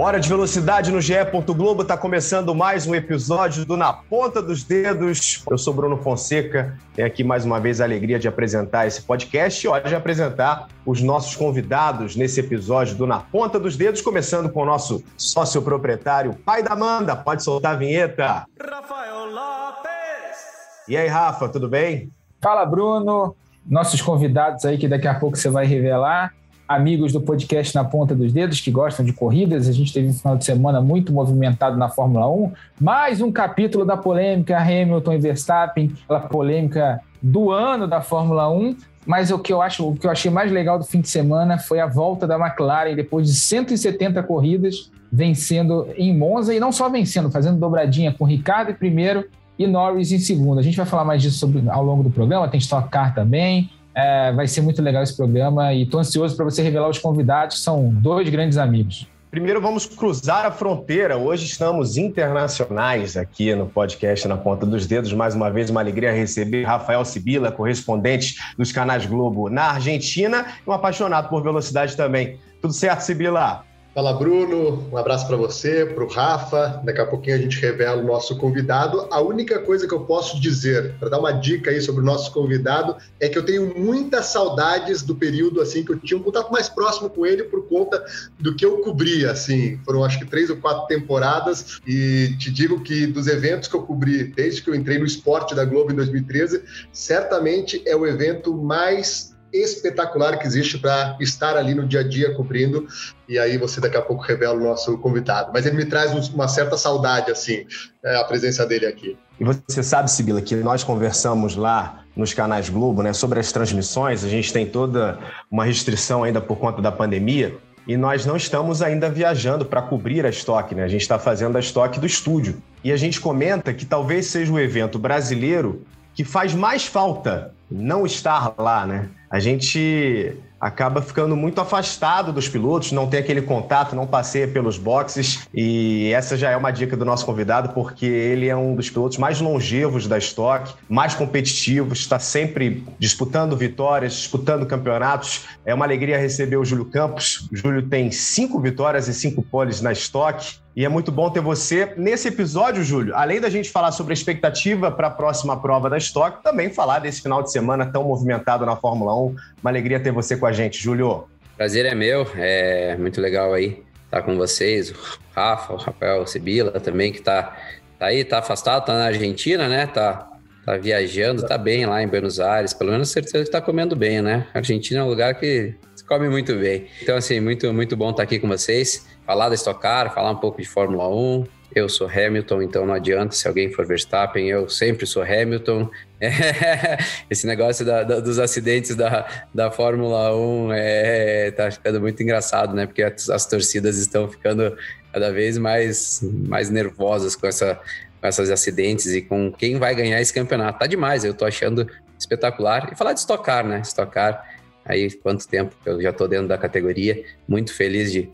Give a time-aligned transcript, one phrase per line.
[0.00, 1.14] Hora de velocidade no GE.
[1.56, 5.42] Globo está começando mais um episódio do Na Ponta dos Dedos.
[5.50, 9.66] Eu sou Bruno Fonseca, tenho aqui mais uma vez a alegria de apresentar esse podcast
[9.66, 14.48] e hora de apresentar os nossos convidados nesse episódio do Na Ponta dos Dedos, começando
[14.48, 17.16] com o nosso sócio proprietário, pai da Amanda.
[17.16, 18.46] Pode soltar a vinheta.
[18.70, 20.38] Rafael Lopes.
[20.86, 22.08] E aí, Rafa, tudo bem?
[22.40, 23.34] Fala, Bruno.
[23.66, 26.32] Nossos convidados aí que daqui a pouco você vai revelar
[26.68, 29.66] amigos do podcast Na Ponta dos Dedos que gostam de corridas.
[29.66, 32.52] A gente teve um final de semana muito movimentado na Fórmula 1.
[32.78, 38.76] Mais um capítulo da polêmica Hamilton e Verstappen, aquela polêmica do ano da Fórmula 1.
[39.06, 41.56] Mas o que eu acho, o que eu achei mais legal do fim de semana
[41.56, 46.90] foi a volta da McLaren depois de 170 corridas, vencendo em Monza e não só
[46.90, 49.24] vencendo, fazendo dobradinha com Ricardo em primeiro
[49.58, 50.58] e Norris em segundo.
[50.58, 53.70] A gente vai falar mais disso sobre, ao longo do programa, tem Stock Car também.
[53.98, 57.64] É, vai ser muito legal esse programa e estou ansioso para você revelar os convidados,
[57.64, 59.08] são dois grandes amigos.
[59.28, 61.16] Primeiro vamos cruzar a fronteira.
[61.16, 65.12] Hoje estamos internacionais aqui no podcast Na Ponta dos Dedos.
[65.12, 70.70] Mais uma vez, uma alegria receber Rafael Sibila, correspondente dos canais Globo na Argentina um
[70.70, 72.38] apaixonado por velocidade também.
[72.62, 73.64] Tudo certo, Sibila?
[73.98, 74.88] Fala, Bruno.
[74.92, 76.80] Um abraço para você, para o Rafa.
[76.84, 79.08] Daqui a pouquinho a gente revela o nosso convidado.
[79.10, 82.32] A única coisa que eu posso dizer, para dar uma dica aí sobre o nosso
[82.32, 86.52] convidado, é que eu tenho muitas saudades do período assim que eu tinha um contato
[86.52, 88.00] mais próximo com ele por conta
[88.38, 89.32] do que eu cobria.
[89.32, 93.74] Assim, foram acho que três ou quatro temporadas e te digo que dos eventos que
[93.74, 96.62] eu cobri desde que eu entrei no esporte da Globo em 2013,
[96.92, 102.34] certamente é o evento mais espetacular que existe para estar ali no dia a dia
[102.34, 102.86] cobrindo.
[103.28, 105.50] E aí você daqui a pouco revela o nosso convidado.
[105.52, 107.66] Mas ele me traz uma certa saudade, assim,
[108.02, 109.16] né, a presença dele aqui.
[109.38, 114.24] E você sabe, Sibila, que nós conversamos lá nos canais Globo, né, sobre as transmissões.
[114.24, 115.18] A gente tem toda
[115.50, 117.56] uma restrição ainda por conta da pandemia.
[117.86, 120.84] E nós não estamos ainda viajando para cobrir a estoque, né?
[120.84, 122.62] A gente está fazendo a estoque do estúdio.
[122.84, 128.04] E a gente comenta que talvez seja o evento brasileiro que faz mais falta não
[128.04, 129.08] estar lá, né?
[129.30, 134.76] A gente acaba ficando muito afastado dos pilotos, não tem aquele contato, não passeia pelos
[134.76, 135.46] boxes.
[135.54, 139.18] E essa já é uma dica do nosso convidado, porque ele é um dos pilotos
[139.18, 145.46] mais longevos da Stock, mais competitivos, está sempre disputando vitórias, disputando campeonatos.
[145.64, 147.48] É uma alegria receber o Júlio Campos.
[147.52, 150.58] O Júlio tem cinco vitórias e cinco poles na Stock.
[150.78, 153.12] E é muito bom ter você nesse episódio, Júlio.
[153.16, 157.00] Além da gente falar sobre a expectativa para a próxima prova da Stock, também falar
[157.00, 159.36] desse final de semana tão movimentado na Fórmula 1.
[159.60, 161.28] Uma alegria ter você com a gente, Júlio.
[161.56, 164.96] Prazer é meu, é muito legal aí estar com vocês, o
[165.34, 167.56] Rafa, o Rafael Sibila também, que está
[167.98, 169.86] tá aí, tá afastado, tá na Argentina, né?
[169.86, 170.26] Tá,
[170.64, 174.22] tá viajando, tá bem lá em Buenos Aires, pelo menos certeza que tá comendo bem,
[174.22, 174.46] né?
[174.54, 176.86] A Argentina é um lugar que se come muito bem.
[177.02, 180.36] Então, assim, muito, muito bom estar aqui com vocês, falar da Stock Car, falar um
[180.36, 181.44] pouco de Fórmula 1,
[181.74, 185.90] eu sou Hamilton, então não adianta se alguém for Verstappen, eu sempre sou Hamilton.
[187.30, 192.74] esse negócio da, da, dos acidentes da, da Fórmula 1 é, tá ficando muito engraçado,
[192.74, 192.86] né?
[192.86, 194.76] Porque as, as, torcidas estão ficando
[195.12, 197.80] cada vez mais, mais nervosas com, essa,
[198.20, 200.80] com esses acidentes e com quem vai ganhar esse campeonato.
[200.80, 202.90] Tá demais, eu tô achando espetacular.
[202.92, 203.80] E falar de estocar, né?
[203.80, 204.44] Estocar,
[204.84, 208.28] aí quanto tempo que eu já tô dentro da categoria, muito feliz de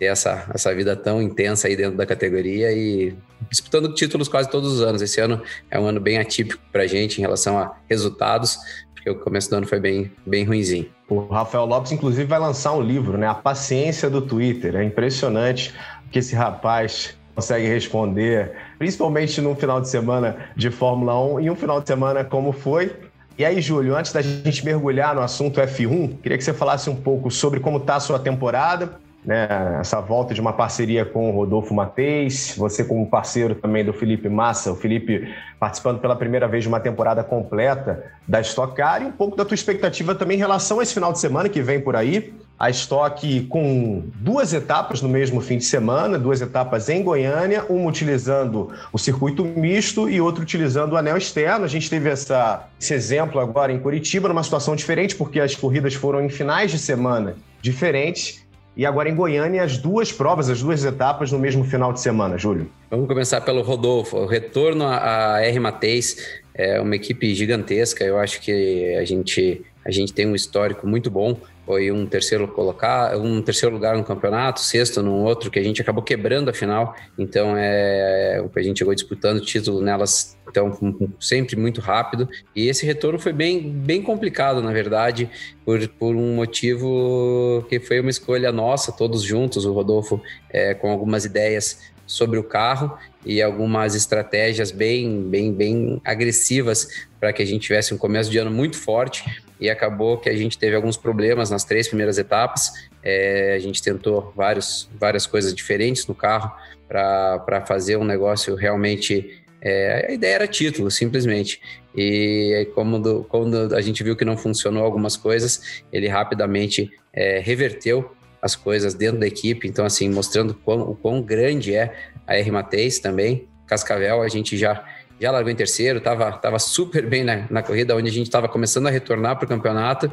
[0.00, 3.14] ter essa, essa vida tão intensa aí dentro da categoria e
[3.50, 5.02] disputando títulos quase todos os anos.
[5.02, 8.58] Esse ano é um ano bem atípico para a gente em relação a resultados,
[8.94, 10.88] porque o começo do ano foi bem, bem ruinzinho.
[11.06, 13.26] O Rafael Lopes, inclusive, vai lançar um livro, né?
[13.26, 14.74] A Paciência do Twitter.
[14.74, 15.74] É impressionante
[16.10, 21.54] que esse rapaz consegue responder, principalmente num final de semana de Fórmula 1 e um
[21.54, 22.90] final de semana como foi.
[23.36, 26.96] E aí, Júlio, antes da gente mergulhar no assunto F1, queria que você falasse um
[26.96, 31.32] pouco sobre como está a sua temporada né, essa volta de uma parceria com o
[31.32, 35.28] Rodolfo Mateis, você como parceiro também do Felipe Massa, o Felipe
[35.58, 39.44] participando pela primeira vez de uma temporada completa da Stock Car e um pouco da
[39.44, 42.70] tua expectativa também em relação a esse final de semana que vem por aí, a
[42.70, 48.70] Stock com duas etapas no mesmo fim de semana, duas etapas em Goiânia, uma utilizando
[48.92, 51.64] o circuito misto e outra utilizando o anel externo.
[51.64, 55.94] A gente teve essa, esse exemplo agora em Curitiba, numa situação diferente, porque as corridas
[55.94, 58.44] foram em finais de semana diferentes
[58.76, 62.38] e agora em Goiânia, as duas provas, as duas etapas no mesmo final de semana,
[62.38, 62.70] Júlio.
[62.90, 64.16] Vamos começar pelo Rodolfo.
[64.16, 68.04] O retorno à R Mateis é uma equipe gigantesca.
[68.04, 71.36] Eu acho que a gente a gente tem um histórico muito bom,
[71.70, 75.80] foi um terceiro colocar, um terceiro lugar no campeonato, sexto no outro que a gente
[75.80, 76.96] acabou quebrando a final.
[77.16, 80.76] Então é a gente chegou disputando o título nelas, então
[81.20, 82.28] sempre muito rápido.
[82.56, 85.30] E esse retorno foi bem bem complicado, na verdade,
[85.64, 90.20] por, por um motivo que foi uma escolha nossa, todos juntos, o Rodolfo
[90.52, 97.32] é, com algumas ideias sobre o carro e algumas estratégias bem, bem, bem agressivas para
[97.32, 99.22] que a gente tivesse um começo de ano muito forte
[99.60, 102.72] e acabou que a gente teve alguns problemas nas três primeiras etapas.
[103.02, 106.50] É, a gente tentou vários, várias coisas diferentes no carro
[106.88, 109.42] para fazer um negócio realmente.
[109.60, 111.60] É, a ideia era título, simplesmente.
[111.94, 117.38] E como do, quando a gente viu que não funcionou algumas coisas, ele rapidamente é,
[117.40, 119.68] reverteu as coisas dentro da equipe.
[119.68, 121.94] Então, assim, mostrando quão, o quão grande é
[122.26, 123.46] a R Mateis também.
[123.66, 124.84] Cascavel, a gente já
[125.20, 128.48] já largou em terceiro, estava tava super bem na, na corrida, onde a gente estava
[128.48, 130.10] começando a retornar para o campeonato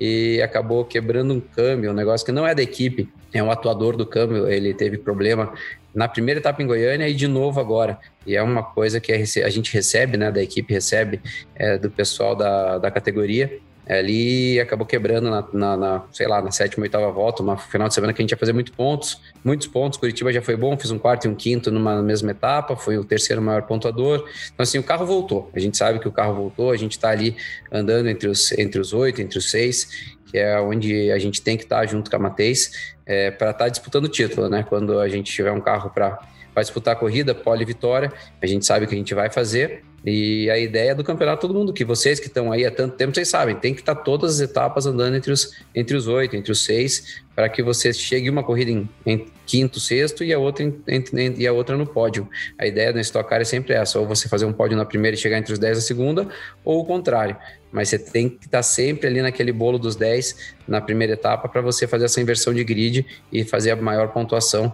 [0.00, 3.96] e acabou quebrando um câmbio, um negócio que não é da equipe, é um atuador
[3.96, 5.52] do câmbio, ele teve problema
[5.94, 7.98] na primeira etapa em Goiânia e de novo agora.
[8.26, 11.20] E é uma coisa que a gente recebe, né, da equipe recebe,
[11.54, 16.50] é, do pessoal da, da categoria, ali acabou quebrando na, na, na, sei lá, na
[16.50, 19.68] sétima, oitava volta, uma final de semana que a gente ia fazer muito pontos, muitos
[19.68, 19.98] pontos.
[19.98, 23.04] Curitiba já foi bom, fiz um quarto e um quinto numa mesma etapa, foi o
[23.04, 24.28] terceiro maior pontuador.
[24.52, 25.50] Então, assim, o carro voltou.
[25.54, 27.36] A gente sabe que o carro voltou, a gente está ali
[27.70, 31.56] andando entre os, entre os oito, entre os seis, que é onde a gente tem
[31.56, 34.64] que estar tá junto com a Mateis é, para estar tá disputando o título, né?
[34.68, 36.18] Quando a gente tiver um carro para
[36.62, 40.56] disputar a corrida, pole vitória, a gente sabe que a gente vai fazer e a
[40.56, 43.56] ideia do campeonato, todo mundo, que vocês que estão aí há tanto tempo, vocês sabem,
[43.56, 47.24] tem que estar todas as etapas andando entre os, entre os oito, entre os seis,
[47.34, 51.34] para que você chegue uma corrida em, em quinto, sexto e a, outra em, em,
[51.38, 52.28] e a outra no pódio.
[52.56, 55.16] A ideia do Stock Car é sempre essa, ou você fazer um pódio na primeira
[55.16, 56.28] e chegar entre os dez na segunda,
[56.64, 57.36] ou o contrário.
[57.72, 61.60] Mas você tem que estar sempre ali naquele bolo dos dez na primeira etapa para
[61.60, 64.72] você fazer essa inversão de grid e fazer a maior pontuação,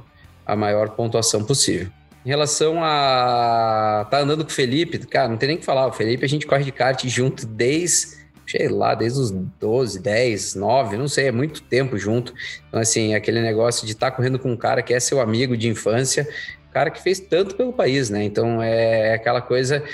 [0.53, 1.89] a maior pontuação possível.
[2.25, 5.87] Em relação a tá andando com o Felipe, cara, não tem nem o que falar.
[5.89, 8.17] O Felipe a gente corre de kart junto desde,
[8.47, 12.33] sei lá, desde os 12, 10, 9, não sei, é muito tempo junto.
[12.69, 15.57] Então, assim, aquele negócio de estar tá correndo com um cara que é seu amigo
[15.57, 16.29] de infância,
[16.73, 18.25] cara que fez tanto pelo país, né?
[18.25, 19.85] Então é, aquela coisa,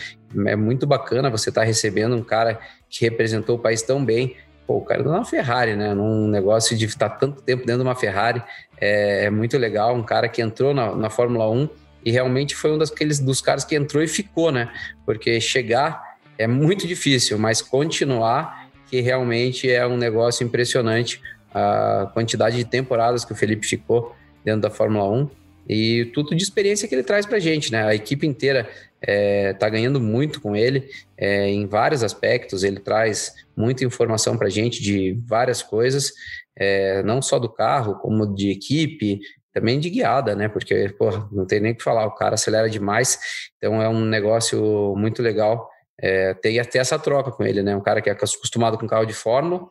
[0.47, 2.59] é muito bacana você estar tá recebendo um cara
[2.89, 4.37] que representou o país tão bem.
[4.67, 5.93] Pô, o cara uma Ferrari, né?
[5.95, 8.43] Num negócio de estar tanto tempo dentro de uma Ferrari,
[8.81, 9.95] é, é muito legal.
[9.95, 11.69] Um cara que entrou na, na Fórmula 1
[12.05, 14.73] e realmente foi um daqueles dos caras que entrou e ficou, né?
[15.05, 21.21] Porque chegar é muito difícil, mas continuar que realmente é um negócio impressionante
[21.53, 24.15] a quantidade de temporadas que o Felipe ficou
[24.45, 25.31] dentro da Fórmula 1
[25.69, 27.85] e tudo de experiência que ele traz para gente, né?
[27.85, 28.69] A equipe inteira
[29.01, 32.65] está é, ganhando muito com ele é, em vários aspectos.
[32.65, 36.13] Ele traz muita informação para gente de várias coisas,
[36.59, 39.21] é, não só do carro, como de equipe,
[39.55, 40.49] também de guiada, né?
[40.49, 43.19] Porque, pô, não tem nem o que falar, o cara acelera demais,
[43.57, 45.69] então é um negócio muito legal
[46.01, 47.77] é, ter até essa troca com ele, né?
[47.77, 49.69] Um cara que é acostumado com carro de fórmula,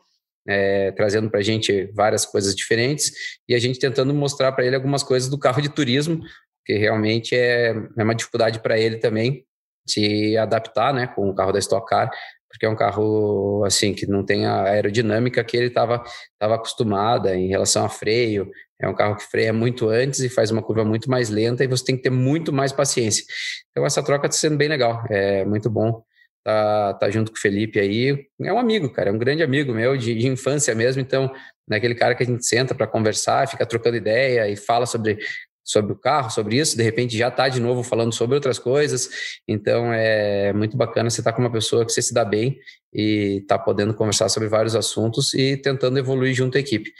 [0.47, 3.11] é, trazendo para a gente várias coisas diferentes
[3.47, 6.21] e a gente tentando mostrar para ele algumas coisas do carro de turismo,
[6.65, 9.45] que realmente é, é uma dificuldade para ele também
[9.87, 12.11] se adaptar, né, com o carro da Stock Car,
[12.57, 16.04] porque é um carro assim que não tem a aerodinâmica que ele estava
[16.39, 18.49] tava acostumada em relação a freio,
[18.81, 21.68] é um carro que freia muito antes e faz uma curva muito mais lenta e
[21.68, 23.23] você tem que ter muito mais paciência.
[23.71, 26.04] Então essa troca está sendo bem legal, é muito bom
[26.47, 28.26] tá, tá junto com o Felipe aí.
[28.42, 31.02] É um amigo, cara, é um grande amigo meu de, de infância mesmo.
[31.02, 31.30] Então,
[31.68, 35.19] naquele cara que a gente senta para conversar, fica trocando ideia e fala sobre
[35.68, 39.09] sobre o carro, sobre isso, de repente já está de novo falando sobre outras coisas.
[39.45, 42.57] Então é muito bacana você estar tá com uma pessoa que você se dá bem
[42.94, 46.94] e está podendo conversar sobre vários assuntos e tentando evoluir junto à equipe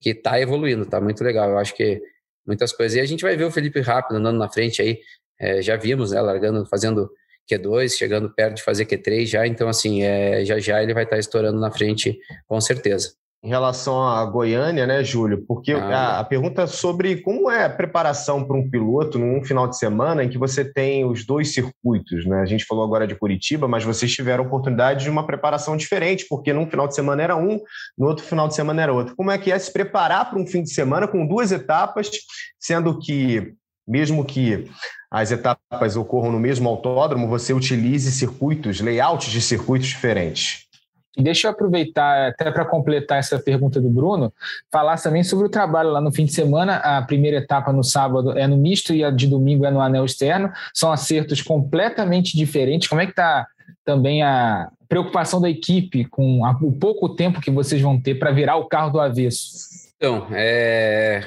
[0.00, 1.50] que está evoluindo, tá muito legal.
[1.50, 2.00] Eu acho que
[2.46, 2.96] muitas coisas.
[2.96, 5.00] E a gente vai ver o Felipe rápido andando na frente aí.
[5.38, 7.10] É, já vimos, né, largando, fazendo
[7.50, 9.46] Q2, chegando perto de fazer Q3 já.
[9.46, 13.48] Então, assim, é, já já ele vai estar tá estourando na frente, com certeza em
[13.48, 15.44] relação a Goiânia, né, Júlio?
[15.48, 19.42] Porque ah, a, a, pergunta é sobre como é a preparação para um piloto num
[19.42, 22.40] final de semana em que você tem os dois circuitos, né?
[22.40, 26.52] A gente falou agora de Curitiba, mas vocês tiveram oportunidade de uma preparação diferente, porque
[26.52, 27.60] num final de semana era um,
[27.98, 29.16] no outro final de semana era outro.
[29.16, 32.10] Como é que é se preparar para um fim de semana com duas etapas,
[32.60, 33.54] sendo que
[33.86, 34.70] mesmo que
[35.10, 40.68] as etapas ocorram no mesmo autódromo, você utilize circuitos, layouts de circuitos diferentes?
[41.16, 44.32] Deixa eu aproveitar, até para completar essa pergunta do Bruno,
[44.70, 46.76] falar também sobre o trabalho lá no fim de semana.
[46.76, 50.06] A primeira etapa no sábado é no misto e a de domingo é no anel
[50.06, 50.50] externo.
[50.72, 52.88] São acertos completamente diferentes.
[52.88, 53.46] Como é que está
[53.84, 58.56] também a preocupação da equipe com o pouco tempo que vocês vão ter para virar
[58.56, 59.71] o carro do avesso?
[60.02, 61.22] Então, é...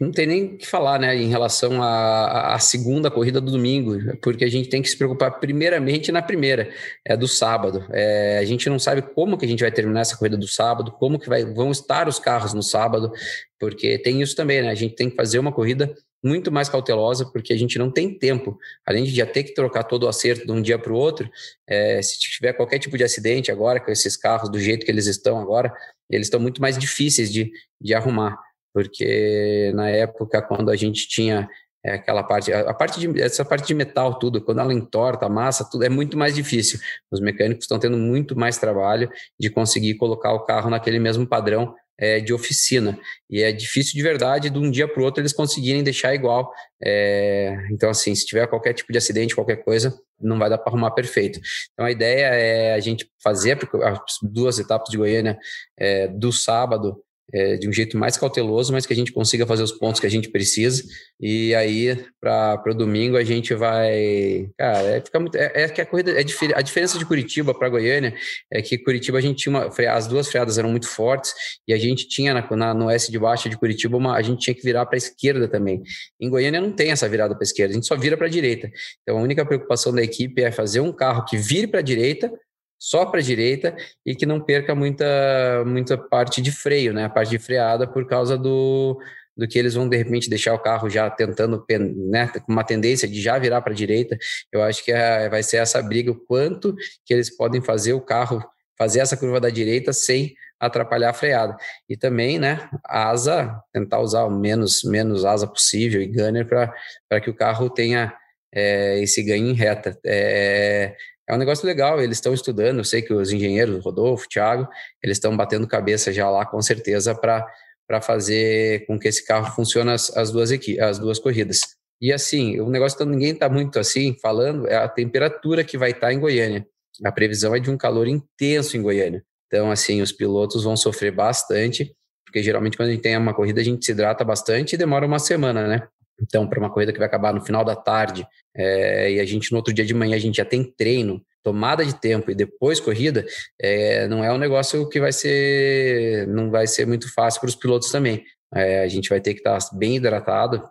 [0.00, 3.96] não tem nem o que falar, né, em relação à, à, segunda corrida do domingo,
[4.20, 6.68] porque a gente tem que se preocupar primeiramente na primeira,
[7.04, 7.86] é do sábado.
[7.92, 8.38] É...
[8.38, 11.16] a gente não sabe como que a gente vai terminar essa corrida do sábado, como
[11.16, 11.44] que vai...
[11.44, 13.12] vão estar os carros no sábado,
[13.56, 14.70] porque tem isso também, né?
[14.70, 18.12] A gente tem que fazer uma corrida muito mais cautelosa, porque a gente não tem
[18.12, 18.58] tempo.
[18.84, 21.30] Além de já ter que trocar todo o acerto de um dia para o outro,
[21.68, 25.06] é, se tiver qualquer tipo de acidente agora, com esses carros do jeito que eles
[25.06, 25.72] estão agora,
[26.10, 27.50] eles estão muito mais difíceis de,
[27.80, 28.38] de arrumar.
[28.72, 31.48] Porque na época, quando a gente tinha
[31.84, 35.28] é aquela parte, a parte de, essa parte de metal, tudo, quando ela entorta a
[35.28, 36.80] massa, tudo é muito mais difícil.
[37.10, 41.74] Os mecânicos estão tendo muito mais trabalho de conseguir colocar o carro naquele mesmo padrão
[41.98, 42.98] é, de oficina.
[43.28, 46.52] E é difícil de verdade, de um dia para o outro, eles conseguirem deixar igual.
[46.82, 50.70] É, então, assim, se tiver qualquer tipo de acidente, qualquer coisa, não vai dar para
[50.70, 51.40] arrumar perfeito.
[51.72, 55.38] Então, a ideia é a gente fazer as duas etapas de Goiânia
[55.76, 57.02] é, do sábado
[57.32, 60.06] é, de um jeito mais cauteloso, mas que a gente consiga fazer os pontos que
[60.06, 60.82] a gente precisa.
[61.20, 64.48] E aí, para o domingo, a gente vai.
[64.56, 66.12] Cara, é, fica muito, é, é que a corrida.
[66.12, 68.14] É a diferença de Curitiba para Goiânia
[68.52, 69.70] é que Curitiba a gente tinha uma.
[69.92, 71.32] As duas freadas eram muito fortes
[71.66, 74.40] e a gente tinha na, na no S de baixo de Curitiba, uma, a gente
[74.40, 75.82] tinha que virar para a esquerda também.
[76.20, 78.30] Em Goiânia não tem essa virada para a esquerda, a gente só vira para a
[78.30, 78.70] direita.
[79.02, 82.32] Então a única preocupação da equipe é fazer um carro que vire para a direita
[82.78, 87.04] só para a direita e que não perca muita, muita parte de freio, né?
[87.04, 89.00] A parte de freada por causa do,
[89.36, 91.64] do que eles vão de repente deixar o carro já tentando,
[92.10, 94.18] né, com uma tendência de já virar para a direita.
[94.52, 98.00] Eu acho que é, vai ser essa briga, o quanto que eles podem fazer o
[98.00, 98.42] carro
[98.76, 101.56] fazer essa curva da direita sem atrapalhar a freada.
[101.88, 107.30] E também, né, asa, tentar usar o menos, menos asa possível e gunner para que
[107.30, 108.14] o carro tenha
[108.52, 109.98] é, esse ganho em reta.
[110.04, 110.96] É,
[111.28, 114.66] é um negócio legal, eles estão estudando, eu sei que os engenheiros, Rodolfo, Thiago,
[115.02, 119.90] eles estão batendo cabeça já lá com certeza para fazer com que esse carro funcione
[119.90, 121.60] as, as, duas, as duas corridas.
[122.00, 125.90] E assim, o negócio que ninguém está muito assim falando é a temperatura que vai
[125.90, 126.66] estar tá em Goiânia.
[127.04, 129.22] A previsão é de um calor intenso em Goiânia.
[129.46, 131.94] Então, assim, os pilotos vão sofrer bastante,
[132.24, 135.06] porque geralmente quando a gente tem uma corrida a gente se hidrata bastante e demora
[135.06, 135.88] uma semana, né?
[136.20, 139.52] Então, para uma corrida que vai acabar no final da tarde, é, e a gente
[139.52, 142.80] no outro dia de manhã a gente já tem treino, tomada de tempo e depois
[142.80, 143.24] corrida,
[143.60, 147.56] é, não é um negócio que vai ser, não vai ser muito fácil para os
[147.56, 148.24] pilotos também.
[148.54, 150.62] É, a gente vai ter que estar tá bem hidratado,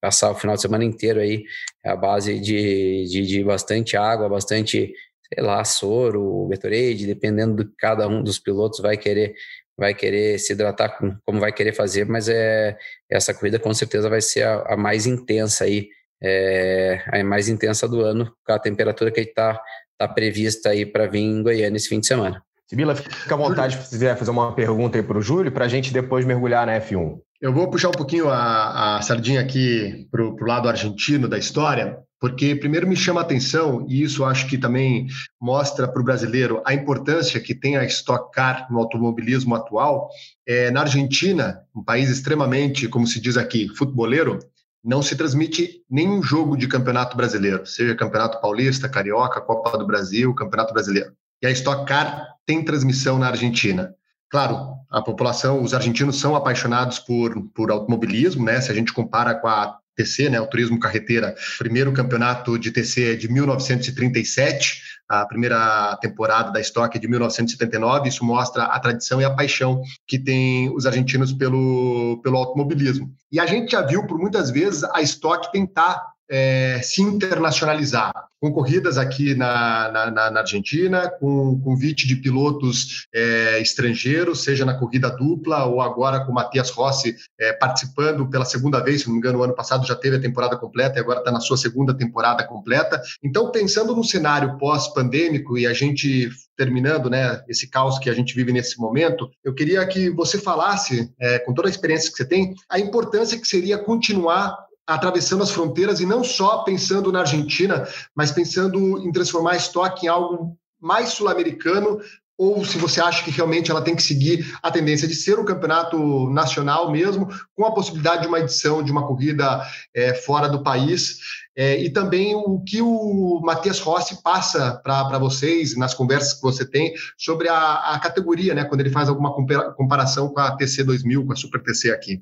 [0.00, 1.44] passar o final de semana inteiro aí
[1.84, 4.92] a base de, de, de bastante água, bastante,
[5.32, 9.34] sei lá, soro, Gatorade, dependendo do que cada um dos pilotos vai querer
[9.76, 12.76] vai querer se hidratar como vai querer fazer, mas é
[13.10, 15.88] essa corrida com certeza vai ser a, a mais intensa aí,
[16.22, 19.60] é, a mais intensa do ano, com a temperatura que está
[19.98, 22.42] tá prevista aí para vir em Goiânia esse fim de semana.
[22.66, 25.68] Sibila, fica à vontade se quiser fazer uma pergunta aí para o Júlio, para a
[25.68, 27.20] gente depois mergulhar na F1.
[27.40, 31.98] Eu vou puxar um pouquinho a, a sardinha aqui para o lado argentino da história,
[32.20, 35.08] porque primeiro me chama a atenção, e isso acho que também
[35.40, 40.08] mostra para o brasileiro a importância que tem a Stock Car no automobilismo atual.
[40.46, 44.38] É, na Argentina, um país extremamente, como se diz aqui, futeboleiro,
[44.82, 50.34] não se transmite nenhum jogo de campeonato brasileiro, seja campeonato paulista, carioca, Copa do Brasil,
[50.34, 51.12] campeonato brasileiro.
[51.42, 53.94] E a Stock Car tem transmissão na Argentina.
[54.34, 58.60] Claro, a população, os argentinos são apaixonados por, por automobilismo, né?
[58.60, 61.36] Se a gente compara com a TC, né, o Turismo Carreteira.
[61.56, 68.08] Primeiro campeonato de TC é de 1937, a primeira temporada da Stock é de 1979.
[68.08, 73.14] Isso mostra a tradição e a paixão que tem os argentinos pelo, pelo automobilismo.
[73.30, 78.52] E a gente já viu por muitas vezes a Stock tentar é, se internacionalizar, com
[78.52, 85.10] corridas aqui na, na, na Argentina, com convite de pilotos é, estrangeiros, seja na corrida
[85.10, 89.18] dupla ou agora com o Matias Rossi é, participando pela segunda vez, se não me
[89.18, 91.96] engano, o ano passado já teve a temporada completa e agora está na sua segunda
[91.96, 93.00] temporada completa.
[93.22, 98.34] Então, pensando no cenário pós-pandêmico e a gente terminando né, esse caos que a gente
[98.34, 102.24] vive nesse momento, eu queria que você falasse, é, com toda a experiência que você
[102.24, 107.86] tem, a importância que seria continuar atravessando as fronteiras e não só pensando na Argentina,
[108.14, 112.00] mas pensando em transformar a estoque em algo mais sul-americano,
[112.36, 115.44] ou se você acha que realmente ela tem que seguir a tendência de ser um
[115.44, 119.62] campeonato nacional mesmo, com a possibilidade de uma edição de uma corrida
[119.94, 121.18] é, fora do país.
[121.56, 126.68] É, e também o que o Matias Rossi passa para vocês nas conversas que você
[126.68, 129.32] tem sobre a, a categoria, né, quando ele faz alguma
[129.74, 132.20] comparação com a TC 2000, com a Super TC aqui.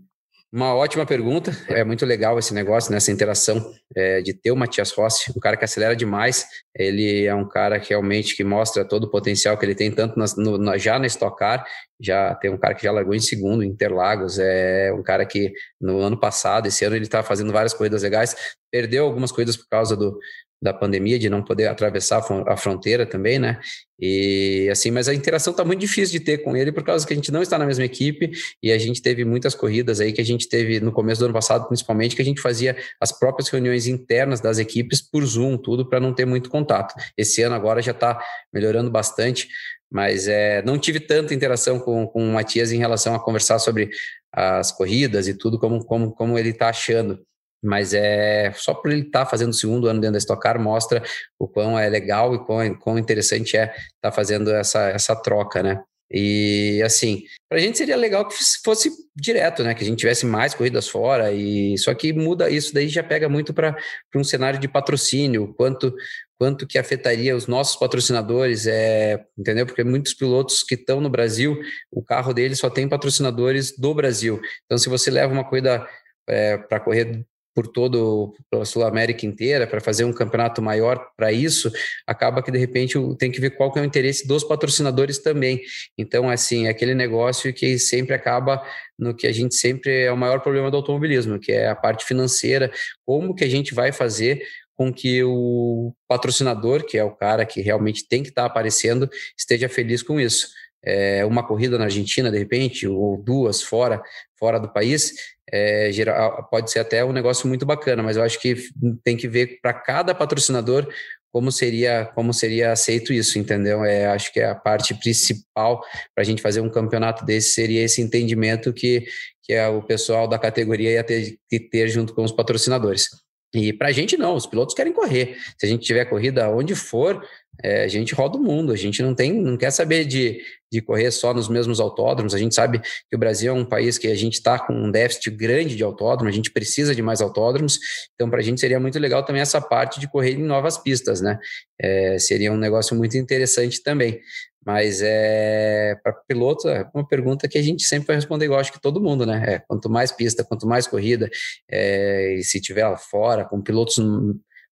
[0.52, 1.50] Uma ótima pergunta.
[1.66, 5.56] É muito legal esse negócio, nessa interação é, de ter o Matias Rossi, um cara
[5.56, 6.44] que acelera demais.
[6.76, 10.18] Ele é um cara que realmente que mostra todo o potencial que ele tem, tanto
[10.18, 11.64] na, no, já na Stock Car,
[11.98, 14.38] já tem um cara que já largou em segundo, Interlagos.
[14.38, 18.36] É um cara que no ano passado, esse ano, ele está fazendo várias corridas legais.
[18.70, 20.18] Perdeu algumas corridas por causa do,
[20.62, 23.58] da pandemia, de não poder atravessar a fronteira também, né?
[23.98, 27.12] E assim, mas a interação tá muito difícil de ter com ele por causa que
[27.12, 28.30] a gente não está na mesma equipe
[28.62, 31.34] e a gente teve muitas corridas aí que a gente teve no começo do ano
[31.34, 35.88] passado, principalmente, que a gente fazia as próprias reuniões internas das equipes por Zoom, tudo
[35.88, 36.94] para não ter muito contato.
[37.16, 38.20] Esse ano agora já está
[38.52, 39.48] melhorando bastante,
[39.90, 43.90] mas é, não tive tanta interação com, com o Matias em relação a conversar sobre
[44.32, 47.20] as corridas e tudo, como, como, como ele está achando
[47.62, 50.60] mas é só por ele estar tá fazendo o segundo ano dentro da Stock Car
[50.60, 51.02] mostra
[51.38, 55.62] o quão é legal e quão, quão interessante é estar tá fazendo essa, essa troca,
[55.62, 55.82] né?
[56.14, 59.74] E assim, para a gente seria legal que fosse direto, né?
[59.74, 63.30] Que a gente tivesse mais corridas fora e só que muda isso daí já pega
[63.30, 63.74] muito para
[64.14, 65.94] um cenário de patrocínio, quanto
[66.38, 69.64] quanto que afetaria os nossos patrocinadores, é, entendeu?
[69.64, 71.56] Porque muitos pilotos que estão no Brasil,
[71.88, 74.40] o carro deles só tem patrocinadores do Brasil.
[74.64, 75.86] Então, se você leva uma corrida
[76.28, 77.24] é, para correr
[77.54, 81.70] por todo a Sul América inteira para fazer um campeonato maior para isso,
[82.06, 85.60] acaba que de repente tem que ver qual que é o interesse dos patrocinadores também.
[85.96, 88.62] Então, assim, é aquele negócio que sempre acaba
[88.98, 92.04] no que a gente sempre é o maior problema do automobilismo, que é a parte
[92.04, 92.70] financeira,
[93.04, 94.42] como que a gente vai fazer
[94.74, 99.08] com que o patrocinador, que é o cara que realmente tem que estar tá aparecendo,
[99.36, 100.48] esteja feliz com isso.
[100.84, 104.02] É, uma corrida na Argentina, de repente, ou duas fora,
[104.38, 105.12] fora do país,
[105.50, 108.56] é, geral, pode ser até um negócio muito bacana, mas eu acho que
[109.04, 110.88] tem que ver para cada patrocinador
[111.32, 113.84] como seria como seria aceito isso, entendeu?
[113.84, 115.82] É, acho que a parte principal
[116.14, 119.06] para a gente fazer um campeonato desse seria esse entendimento que,
[119.42, 123.08] que é o pessoal da categoria ia ter que ter junto com os patrocinadores.
[123.54, 125.36] E para a gente não, os pilotos querem correr.
[125.58, 127.22] Se a gente tiver corrida onde for,
[127.62, 128.72] é, a gente roda o mundo.
[128.72, 130.40] A gente não tem, não quer saber de,
[130.70, 132.34] de correr só nos mesmos autódromos.
[132.34, 134.90] A gente sabe que o Brasil é um país que a gente está com um
[134.90, 136.32] déficit grande de autódromos.
[136.32, 137.78] A gente precisa de mais autódromos.
[138.14, 141.20] Então, para a gente seria muito legal também essa parte de correr em novas pistas,
[141.20, 141.38] né?
[141.80, 144.20] É, seria um negócio muito interessante também.
[144.64, 148.72] Mas é para piloto é uma pergunta que a gente sempre vai responder igual, acho
[148.72, 149.54] que todo mundo, né?
[149.54, 151.28] É, quanto mais pista, quanto mais corrida,
[151.68, 153.98] é, e se tiver lá fora, com pilotos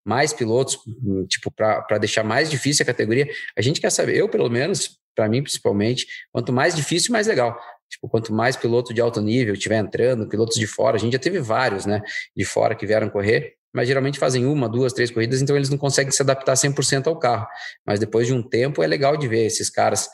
[0.05, 0.79] mais pilotos,
[1.27, 5.27] tipo, para deixar mais difícil a categoria, a gente quer saber, eu pelo menos, para
[5.27, 7.59] mim principalmente, quanto mais difícil, mais legal.
[7.89, 11.19] Tipo, quanto mais piloto de alto nível estiver entrando, pilotos de fora, a gente já
[11.19, 12.01] teve vários, né,
[12.35, 15.77] de fora que vieram correr, mas geralmente fazem uma, duas, três corridas, então eles não
[15.77, 17.47] conseguem se adaptar 100% ao carro.
[17.85, 20.09] Mas depois de um tempo é legal de ver esses caras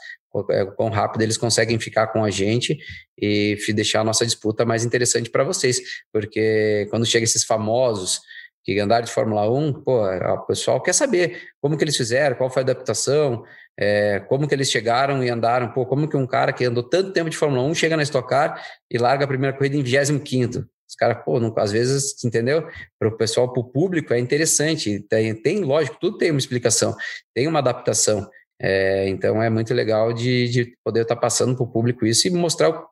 [0.50, 2.78] é, quão rápido eles conseguem ficar com a gente
[3.18, 5.80] e deixar a nossa disputa mais interessante para vocês,
[6.12, 8.20] porque quando chega esses famosos
[8.66, 12.50] que andaram de Fórmula 1, pô, o pessoal quer saber como que eles fizeram, qual
[12.50, 13.44] foi a adaptação,
[13.80, 17.14] é, como que eles chegaram e andaram, pô, como que um cara que andou tanto
[17.14, 20.66] tempo de Fórmula 1 chega na Stock Car e larga a primeira corrida em 25º.
[20.88, 22.68] Os caras, pô, às vezes, entendeu?
[23.00, 25.00] Para o pessoal, para o público, é interessante.
[25.10, 26.96] Tem, tem, lógico, tudo tem uma explicação,
[27.34, 28.30] tem uma adaptação.
[28.62, 32.28] É, então é muito legal de, de poder estar tá passando para o público isso
[32.28, 32.70] e mostrar.
[32.70, 32.88] O,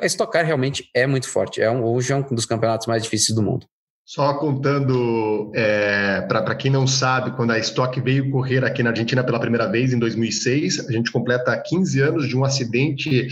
[0.00, 1.60] a Stock Car realmente é muito forte.
[1.60, 3.66] É um, hoje é um dos campeonatos mais difíceis do mundo.
[4.08, 9.24] Só contando é, para quem não sabe, quando a Stock veio correr aqui na Argentina
[9.24, 13.26] pela primeira vez em 2006, a gente completa 15 anos de um acidente,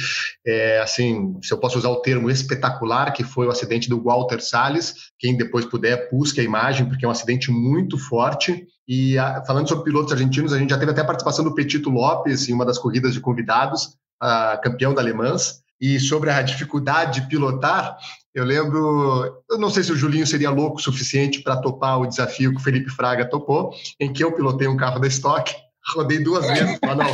[0.44, 4.40] é, assim, se eu posso usar o termo espetacular, que foi o acidente do Walter
[4.40, 5.12] Salles.
[5.16, 8.66] Quem depois puder, busque a imagem, porque é um acidente muito forte.
[8.88, 11.88] E a, falando sobre pilotos argentinos, a gente já teve até a participação do Petito
[11.88, 15.62] Lopes em uma das corridas de convidados, a, campeão da Le Mans.
[15.86, 17.98] E sobre a dificuldade de pilotar,
[18.34, 22.06] eu lembro, eu não sei se o Julinho seria louco o suficiente para topar o
[22.06, 23.70] desafio que o Felipe Fraga topou,
[24.00, 25.54] em que eu pilotei um carro da Stock
[25.92, 27.04] rodei duas vezes lá na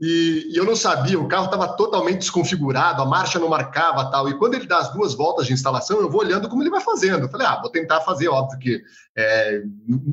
[0.00, 4.28] e, e eu não sabia, o carro estava totalmente desconfigurado, a marcha não marcava tal.
[4.28, 6.80] E quando ele dá as duas voltas de instalação, eu vou olhando como ele vai
[6.80, 7.24] fazendo.
[7.24, 8.82] Eu falei, ah, vou tentar fazer, óbvio que
[9.16, 9.62] é,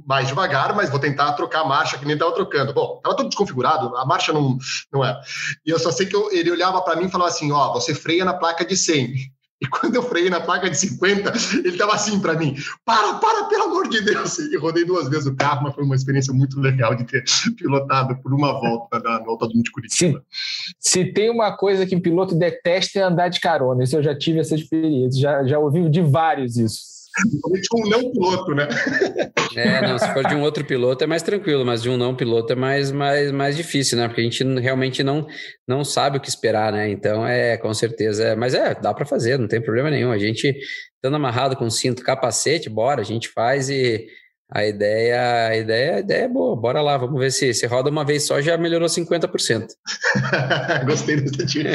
[0.06, 2.74] mais devagar, mas vou tentar trocar a marcha que nem estava trocando.
[2.74, 4.58] Bom, estava tudo desconfigurado, a marcha não,
[4.92, 5.20] não é.
[5.66, 7.94] E eu só sei que eu, ele olhava para mim e falava assim: ó, você
[7.94, 9.36] freia na placa de 100.
[9.66, 11.34] E quando eu freiei na placa de 50,
[11.66, 14.38] ele tava assim para mim: para, para, pelo amor de Deus!
[14.38, 17.24] E rodei duas vezes o carro, mas foi uma experiência muito legal de ter
[17.58, 20.24] pilotado por uma volta na, no Autódromo de Curitiba.
[20.80, 24.16] Se, se, tem uma coisa que piloto detesta é andar de carona, isso eu já
[24.16, 26.95] tive essa experiência, já, já ouvi de vários isso.
[27.16, 28.68] Principalmente um não piloto, né?
[29.56, 32.16] É, não, se for de um outro piloto é mais tranquilo, mas de um não
[32.16, 34.08] piloto é mais, mais, mais difícil, né?
[34.08, 35.26] Porque a gente realmente não,
[35.68, 36.90] não sabe o que esperar, né?
[36.90, 38.24] Então, é, com certeza.
[38.24, 40.12] É, mas é, dá para fazer, não tem problema nenhum.
[40.12, 40.58] A gente,
[40.96, 44.06] estando amarrado com cinto, capacete, bora, a gente faz e
[44.52, 46.56] a ideia, a ideia, a ideia é boa.
[46.56, 49.68] Bora lá, vamos ver se se roda uma vez só já melhorou 50%.
[50.86, 51.70] Gostei dessa dica.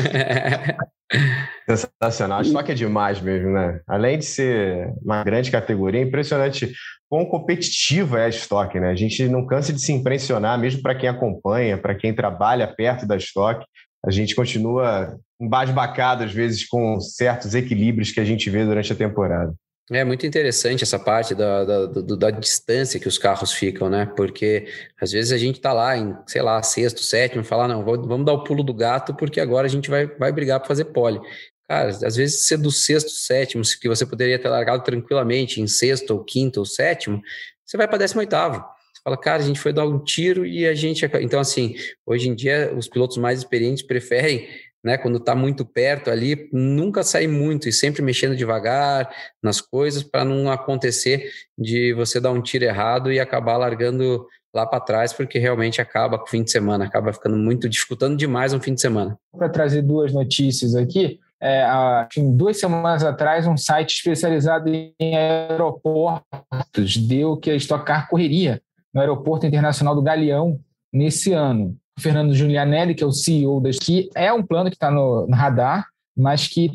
[1.68, 2.42] Sensacional.
[2.42, 3.80] Estoque é demais mesmo, né?
[3.86, 6.72] Além de ser uma grande categoria, é impressionante
[7.08, 8.90] quão competitiva é a estoque, né?
[8.90, 13.06] A gente não cansa de se impressionar, mesmo para quem acompanha, para quem trabalha perto
[13.06, 13.66] da estoque.
[14.04, 18.96] A gente continua embasbacado, às vezes, com certos equilíbrios que a gente vê durante a
[18.96, 19.52] temporada.
[19.92, 24.06] É muito interessante essa parte da, da, da, da, distância que os carros ficam, né?
[24.16, 24.68] Porque
[25.00, 28.32] às vezes a gente tá lá em, sei lá, sexto, sétimo, falar, não, vamos dar
[28.32, 31.20] o pulo do gato, porque agora a gente vai, vai brigar para fazer pole.
[31.68, 36.12] Cara, às vezes ser do sexto, sétimo, que você poderia ter largado tranquilamente em sexto,
[36.12, 37.20] ou quinto, ou sétimo,
[37.64, 38.64] você vai para décimo oitavo.
[39.02, 41.04] Fala, cara, a gente foi dar um tiro e a gente.
[41.20, 41.74] Então, assim,
[42.06, 44.46] hoje em dia, os pilotos mais experientes preferem
[44.84, 44.96] né?
[44.96, 49.10] Quando está muito perto ali, nunca sair muito e sempre mexendo devagar
[49.42, 54.66] nas coisas para não acontecer de você dar um tiro errado e acabar largando lá
[54.66, 58.52] para trás, porque realmente acaba com o fim de semana, acaba ficando muito dificultando demais
[58.52, 59.16] um fim de semana.
[59.36, 66.96] Para trazer duas notícias aqui, é, há duas semanas atrás, um site especializado em aeroportos
[66.96, 68.60] deu que a Stock Car correria
[68.92, 70.60] no Aeroporto Internacional do Galeão
[70.92, 71.76] nesse ano.
[72.00, 75.36] Fernando Giulianelli, que é o CEO da que é um plano que está no, no
[75.36, 75.86] radar,
[76.16, 76.70] mas que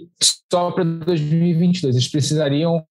[0.51, 1.95] só para 2022.
[1.95, 2.85] Eles precisariam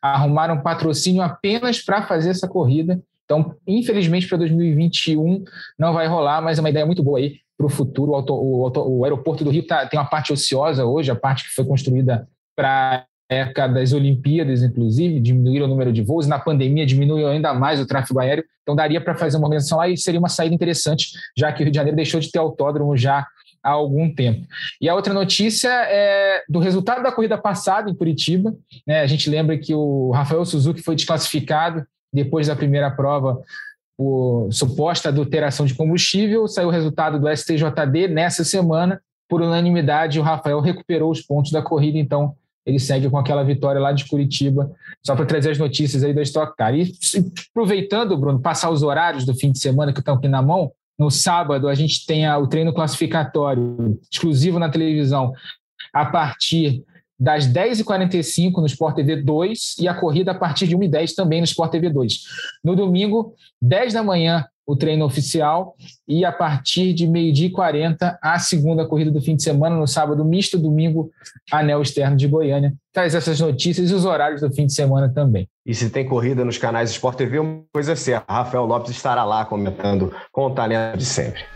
[0.00, 3.02] arrumar um patrocínio apenas para fazer essa corrida.
[3.24, 5.44] Então, infelizmente, para 2021
[5.78, 8.12] não vai rolar, mas é uma ideia muito boa aí para o futuro.
[8.12, 12.28] O, aeroporto do Rio tá, tem uma parte ociosa hoje, a parte que foi construída
[12.56, 17.80] para época das Olimpíadas, inclusive, diminuíram o número de voos, na pandemia diminuiu ainda mais
[17.80, 21.12] o tráfego aéreo, então daria para fazer uma organização lá e seria uma saída interessante,
[21.36, 23.26] já que o Rio de Janeiro deixou de ter autódromo já
[23.62, 24.46] há algum tempo.
[24.80, 28.54] E a outra notícia é do resultado da corrida passada em Curitiba.
[28.86, 29.00] Né?
[29.00, 33.40] A gente lembra que o Rafael Suzuki foi desclassificado depois da primeira prova
[33.96, 36.48] por suposta adulteração de combustível.
[36.48, 39.00] Saiu o resultado do STJD nessa semana.
[39.28, 42.34] Por unanimidade, o Rafael recuperou os pontos da corrida, então
[42.64, 44.70] ele segue com aquela vitória lá de Curitiba,
[45.04, 46.74] só para trazer as notícias aí da Stock Car.
[46.74, 46.92] E
[47.50, 51.10] aproveitando, Bruno, passar os horários do fim de semana que estão aqui na mão, no
[51.10, 55.32] sábado a gente tem o treino classificatório exclusivo na televisão
[55.92, 56.84] a partir
[57.18, 61.44] das 10h45 no Sport TV 2 e a corrida a partir de 1h10 também no
[61.44, 62.24] Sport TV 2.
[62.64, 65.74] No domingo, 10 da manhã, o treino oficial
[66.06, 69.86] e a partir de meio-dia e 40 a segunda corrida do fim de semana, no
[69.86, 71.10] sábado misto, domingo,
[71.50, 72.72] anel externo de Goiânia.
[72.92, 75.48] Traz essas notícias e os horários do fim de semana também.
[75.64, 79.44] E se tem corrida nos canais Sport TV, uma coisa certa, Rafael Lopes estará lá
[79.44, 81.51] comentando com o talento de sempre.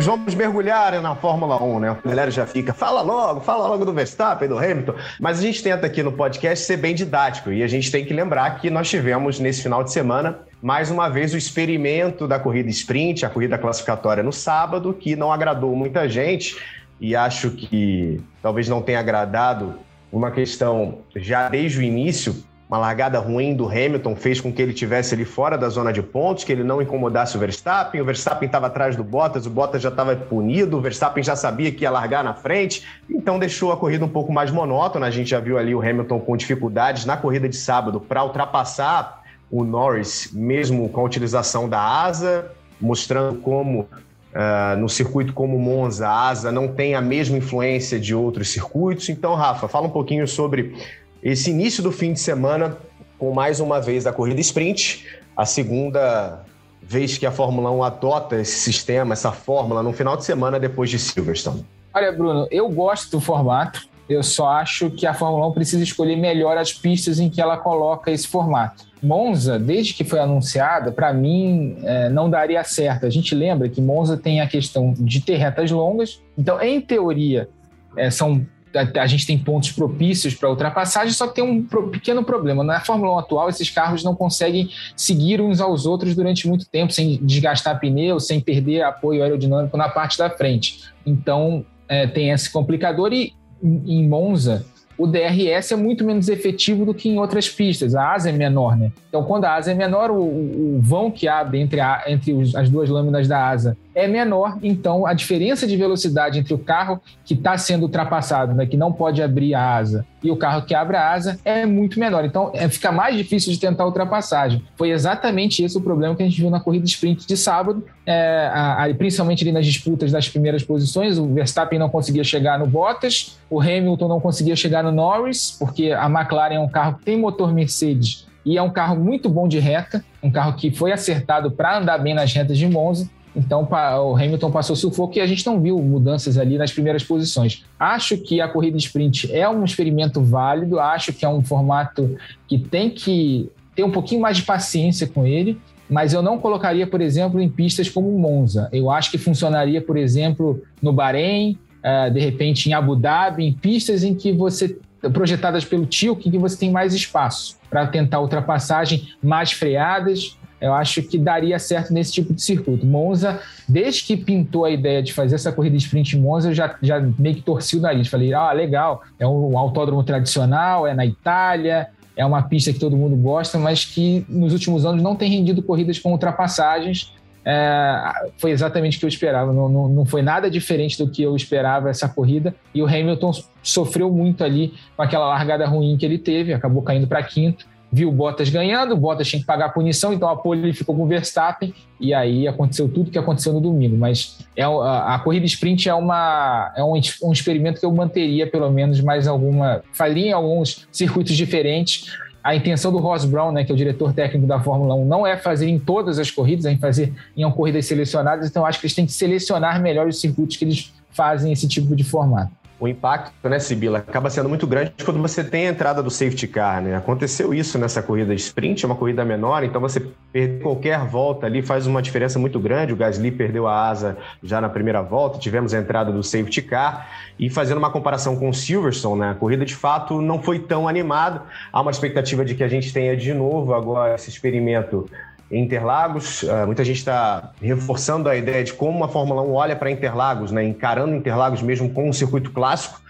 [0.00, 1.90] Vamos mergulhar na Fórmula 1, né?
[1.90, 4.94] A galera já fica, fala logo, fala logo do Verstappen, do Hamilton.
[5.18, 8.14] Mas a gente tenta aqui no podcast ser bem didático e a gente tem que
[8.14, 12.70] lembrar que nós tivemos nesse final de semana mais uma vez o experimento da corrida
[12.70, 16.56] sprint, a corrida classificatória no sábado, que não agradou muita gente
[17.00, 19.80] e acho que talvez não tenha agradado
[20.12, 22.36] uma questão já desde o início
[22.68, 26.02] uma largada ruim do Hamilton fez com que ele tivesse ali fora da zona de
[26.02, 27.98] pontos, que ele não incomodasse o Verstappen.
[28.00, 31.72] O Verstappen estava atrás do Bottas, o Bottas já estava punido, o Verstappen já sabia
[31.72, 35.06] que ia largar na frente, então deixou a corrida um pouco mais monótona.
[35.06, 39.22] A gente já viu ali o Hamilton com dificuldades na corrida de sábado para ultrapassar
[39.50, 43.88] o Norris, mesmo com a utilização da asa, mostrando como
[44.28, 49.08] Uh, no circuito como Monza, a asa não tem a mesma influência de outros circuitos.
[49.08, 50.76] Então, Rafa, fala um pouquinho sobre
[51.22, 52.76] esse início do fim de semana
[53.18, 55.04] com mais uma vez a corrida sprint,
[55.36, 56.44] a segunda
[56.80, 60.88] vez que a Fórmula 1 adota esse sistema, essa fórmula no final de semana depois
[60.88, 61.66] de Silverstone.
[61.92, 63.88] Olha, Bruno, eu gosto do formato.
[64.08, 67.58] Eu só acho que a Fórmula 1 precisa escolher melhor as pistas em que ela
[67.58, 68.86] coloca esse formato.
[69.02, 73.04] Monza, desde que foi anunciada, para mim é, não daria certo.
[73.04, 77.50] A gente lembra que Monza tem a questão de ter retas longas, então, em teoria,
[77.96, 78.46] é, são
[78.78, 82.62] a, a gente tem pontos propícios para ultrapassagem, só que tem um pro, pequeno problema.
[82.62, 86.92] Na Fórmula 1 atual, esses carros não conseguem seguir uns aos outros durante muito tempo,
[86.92, 90.84] sem desgastar pneu, sem perder apoio aerodinâmico na parte da frente.
[91.04, 94.64] Então, é, tem esse complicador e em Monza,
[94.98, 97.94] o DRS é muito menos efetivo do que em outras pistas.
[97.94, 98.90] A asa é menor, né?
[99.08, 102.54] Então, quando a asa é menor, o, o vão que abre entre, a, entre os,
[102.56, 107.00] as duas lâminas da asa é menor, então a diferença de velocidade entre o carro
[107.24, 110.74] que está sendo ultrapassado, né, que não pode abrir a asa, e o carro que
[110.74, 112.24] abre a asa é muito menor.
[112.24, 114.62] Então é, fica mais difícil de tentar ultrapassagem.
[114.76, 118.48] Foi exatamente esse o problema que a gente viu na corrida sprint de sábado, é,
[118.52, 121.18] a, a, principalmente ali nas disputas das primeiras posições.
[121.18, 125.92] O Verstappen não conseguia chegar no Bottas, o Hamilton não conseguia chegar no Norris, porque
[125.92, 129.46] a McLaren é um carro que tem motor Mercedes e é um carro muito bom
[129.46, 133.08] de reta, um carro que foi acertado para andar bem nas retas de Monza.
[133.34, 137.64] Então o Hamilton passou sufoco e a gente não viu mudanças ali nas primeiras posições.
[137.78, 142.58] Acho que a corrida sprint é um experimento válido, acho que é um formato que
[142.58, 147.00] tem que ter um pouquinho mais de paciência com ele, mas eu não colocaria, por
[147.00, 148.68] exemplo, em pistas como Monza.
[148.72, 153.52] Eu acho que funcionaria, por exemplo, no Bahrein, eh, de repente em Abu Dhabi, em
[153.52, 154.76] pistas em que você
[155.12, 161.02] projetadas pelo em que você tem mais espaço para tentar ultrapassagem mais freadas, eu acho
[161.02, 162.84] que daria certo nesse tipo de circuito.
[162.84, 166.54] Monza, desde que pintou a ideia de fazer essa corrida de sprint em Monza, eu
[166.54, 168.08] já, já meio que torci o nariz.
[168.08, 172.96] Falei, ah, legal, é um autódromo tradicional, é na Itália, é uma pista que todo
[172.96, 177.12] mundo gosta, mas que nos últimos anos não tem rendido corridas com ultrapassagens.
[177.44, 181.22] É, foi exatamente o que eu esperava, não, não, não foi nada diferente do que
[181.22, 182.52] eu esperava essa corrida.
[182.74, 183.30] E o Hamilton
[183.62, 188.08] sofreu muito ali com aquela largada ruim que ele teve, acabou caindo para quinto viu
[188.08, 191.04] o Bottas ganhando, o Bottas tinha que pagar a punição, então a pole ficou com
[191.04, 193.96] o Verstappen, e aí aconteceu tudo que aconteceu no domingo.
[193.96, 198.46] Mas é, a, a corrida sprint é, uma, é um, um, experimento que eu manteria
[198.46, 199.82] pelo menos mais alguma.
[199.92, 202.12] Faria em alguns circuitos diferentes.
[202.42, 205.26] A intenção do Ross Brown, né, que é o diretor técnico da Fórmula 1, não
[205.26, 208.94] é fazer em todas as corridas, é fazer em corridas selecionadas, então acho que eles
[208.94, 213.32] têm que selecionar melhor os circuitos que eles fazem esse tipo de formato o impacto,
[213.48, 216.96] né, Sibila, acaba sendo muito grande quando você tem a entrada do safety car, né?
[216.96, 220.00] Aconteceu isso nessa corrida de sprint, é uma corrida menor, então você
[220.32, 222.92] perder qualquer volta ali faz uma diferença muito grande.
[222.92, 227.08] O Gasly perdeu a asa já na primeira volta, tivemos a entrada do safety car
[227.38, 229.30] e fazendo uma comparação com o Silverstone, né?
[229.30, 231.42] A corrida de fato não foi tão animada.
[231.72, 235.08] Há uma expectativa de que a gente tenha de novo agora esse experimento
[235.50, 236.42] Interlagos.
[236.42, 240.52] Uh, muita gente está reforçando a ideia de como a Fórmula 1 olha para Interlagos,
[240.52, 243.00] né, encarando Interlagos mesmo como um circuito clássico,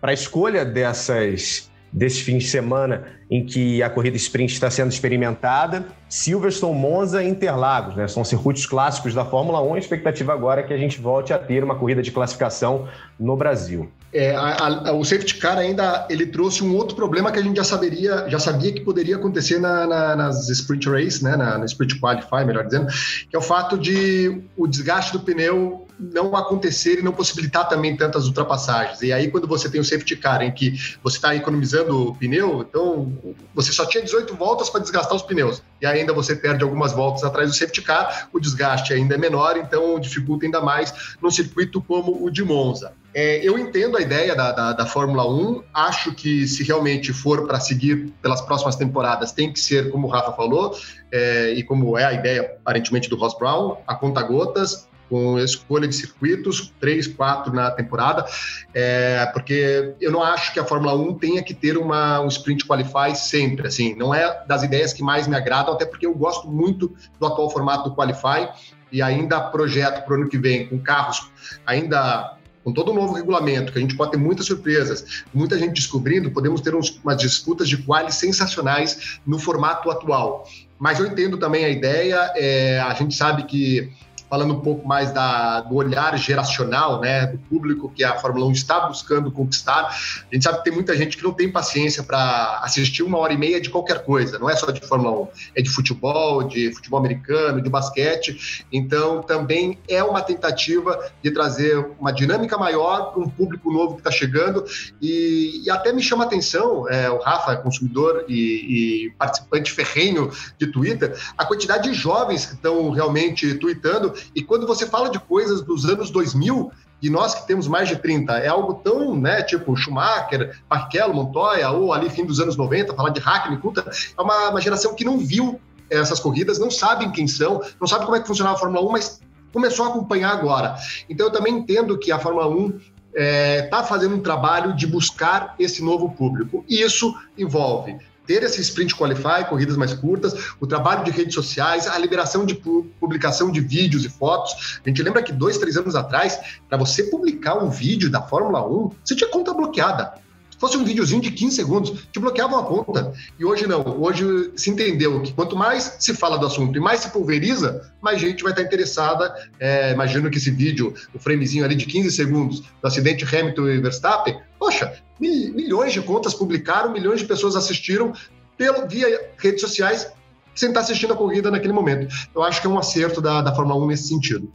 [0.00, 4.90] para a escolha dessas desses fins de semana em que a corrida sprint está sendo
[4.90, 5.84] experimentada.
[6.08, 8.08] Silverstone, Monza e Interlagos, né?
[8.08, 9.74] São circuitos clássicos da Fórmula 1.
[9.74, 12.88] A expectativa agora é que a gente volte a ter uma corrida de classificação
[13.20, 13.90] no Brasil.
[14.12, 17.56] É, a, a, o safety car ainda ele trouxe um outro problema que a gente
[17.56, 21.64] já saberia, já sabia que poderia acontecer na, na, nas sprint race, né, na, na
[21.64, 22.88] sprint qualify, melhor dizendo,
[23.30, 27.96] que é o fato de o desgaste do pneu não acontecer e não possibilitar também
[27.96, 29.02] tantas ultrapassagens.
[29.02, 32.66] E aí, quando você tem o safety car em que você está economizando o pneu,
[32.68, 33.12] então
[33.54, 35.62] você só tinha 18 voltas para desgastar os pneus.
[35.80, 39.56] E ainda você perde algumas voltas atrás do safety car, o desgaste ainda é menor,
[39.56, 42.92] então dificulta ainda mais num circuito como o de Monza.
[43.14, 47.46] É, eu entendo a ideia da, da, da, Fórmula 1, acho que se realmente for
[47.46, 50.74] para seguir pelas próximas temporadas, tem que ser, como o Rafa falou,
[51.10, 55.86] é, e como é a ideia aparentemente do Ross Brown, a conta gotas, com escolha
[55.86, 58.24] de circuitos, três, quatro na temporada,
[58.72, 62.64] é, porque eu não acho que a Fórmula 1 tenha que ter uma, um sprint
[62.64, 66.48] qualify sempre, assim, não é das ideias que mais me agradam, até porque eu gosto
[66.48, 68.48] muito do atual formato do qualify
[68.90, 71.30] e ainda projeto para o ano que vem com carros
[71.66, 75.74] ainda com todo o novo regulamento, que a gente pode ter muitas surpresas, muita gente
[75.74, 80.48] descobrindo, podemos ter uns, umas disputas de quali sensacionais no formato atual.
[80.78, 83.92] Mas eu entendo também a ideia, é, a gente sabe que
[84.32, 88.52] falando um pouco mais da, do olhar geracional, né, do público que a Fórmula 1
[88.52, 89.88] está buscando conquistar.
[89.88, 93.34] A gente sabe que tem muita gente que não tem paciência para assistir uma hora
[93.34, 96.72] e meia de qualquer coisa, não é só de Fórmula 1, é de futebol, de
[96.72, 98.64] futebol americano, de basquete.
[98.72, 104.00] Então, também é uma tentativa de trazer uma dinâmica maior para um público novo que
[104.00, 104.64] está chegando.
[104.98, 110.30] E, e, até me chama a atenção, é, o Rafa consumidor e, e participante ferrenho
[110.58, 115.18] de Twitter, a quantidade de jovens que estão realmente tweetando e quando você fala de
[115.18, 116.70] coisas dos anos 2000,
[117.02, 121.70] e nós que temos mais de 30, é algo tão, né, tipo Schumacher, Barrichello, Montoya,
[121.70, 125.04] ou ali fim dos anos 90, falar de Hackney, Coulter, é uma, uma geração que
[125.04, 128.58] não viu essas corridas, não sabem quem são, não sabe como é que funcionava a
[128.58, 129.20] Fórmula 1, mas
[129.52, 130.76] começou a acompanhar agora.
[131.08, 132.80] Então eu também entendo que a Fórmula 1 está
[133.14, 136.64] é, tá fazendo um trabalho de buscar esse novo público.
[136.68, 137.98] E isso envolve
[138.32, 142.54] ter esse sprint qualify, corridas mais curtas, o trabalho de redes sociais, a liberação de
[142.98, 144.80] publicação de vídeos e fotos.
[144.82, 148.66] A gente lembra que dois, três anos atrás, para você publicar um vídeo da Fórmula
[148.66, 150.14] 1, você tinha conta bloqueada.
[150.62, 153.12] Fosse um videozinho de 15 segundos, te bloqueavam a conta.
[153.36, 154.00] E hoje não.
[154.00, 158.20] Hoje se entendeu que quanto mais se fala do assunto e mais se pulveriza, mais
[158.20, 159.34] gente vai estar interessada.
[159.58, 163.80] É, imagino que esse vídeo, o framezinho ali de 15 segundos do acidente Hamilton e
[163.80, 168.12] Verstappen, poxa, milhões de contas publicaram, milhões de pessoas assistiram
[168.56, 170.12] pelo, via redes sociais
[170.54, 172.14] sem estar assistindo a corrida naquele momento.
[172.32, 174.48] Eu acho que é um acerto da, da Fórmula 1 nesse sentido.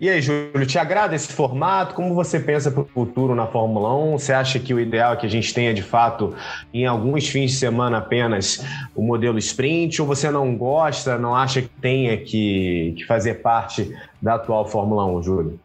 [0.00, 1.94] E aí, Júlio, te agrada esse formato?
[1.94, 4.18] Como você pensa para o futuro na Fórmula 1?
[4.18, 6.34] Você acha que o ideal é que a gente tenha, de fato,
[6.74, 10.02] em alguns fins de semana apenas, o modelo sprint?
[10.02, 15.06] Ou você não gosta, não acha que tenha que, que fazer parte da atual Fórmula
[15.06, 15.60] 1, Júlio?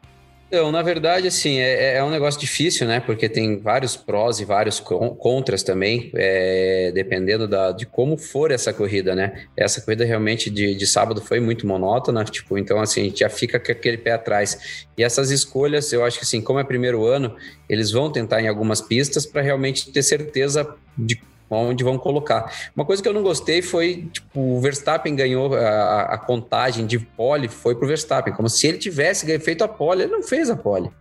[0.50, 3.02] Então, na verdade, assim, é, é, um negócio difícil, né?
[3.02, 8.72] Porque tem vários prós e vários contras também, é, dependendo da, de como for essa
[8.72, 9.44] corrida, né?
[9.58, 13.30] Essa corrida realmente de, de sábado foi muito monótona, tipo, então, assim, a gente já
[13.30, 14.86] fica com aquele pé atrás.
[14.98, 17.36] E essas escolhas, eu acho que, assim, como é primeiro ano,
[17.68, 22.52] eles vão tentar em algumas pistas para realmente ter certeza de onde vão colocar.
[22.76, 27.00] Uma coisa que eu não gostei foi, tipo, o Verstappen ganhou a, a contagem de
[27.00, 30.56] pole, foi pro Verstappen, como se ele tivesse feito a pole, ele não fez a
[30.56, 30.92] pole.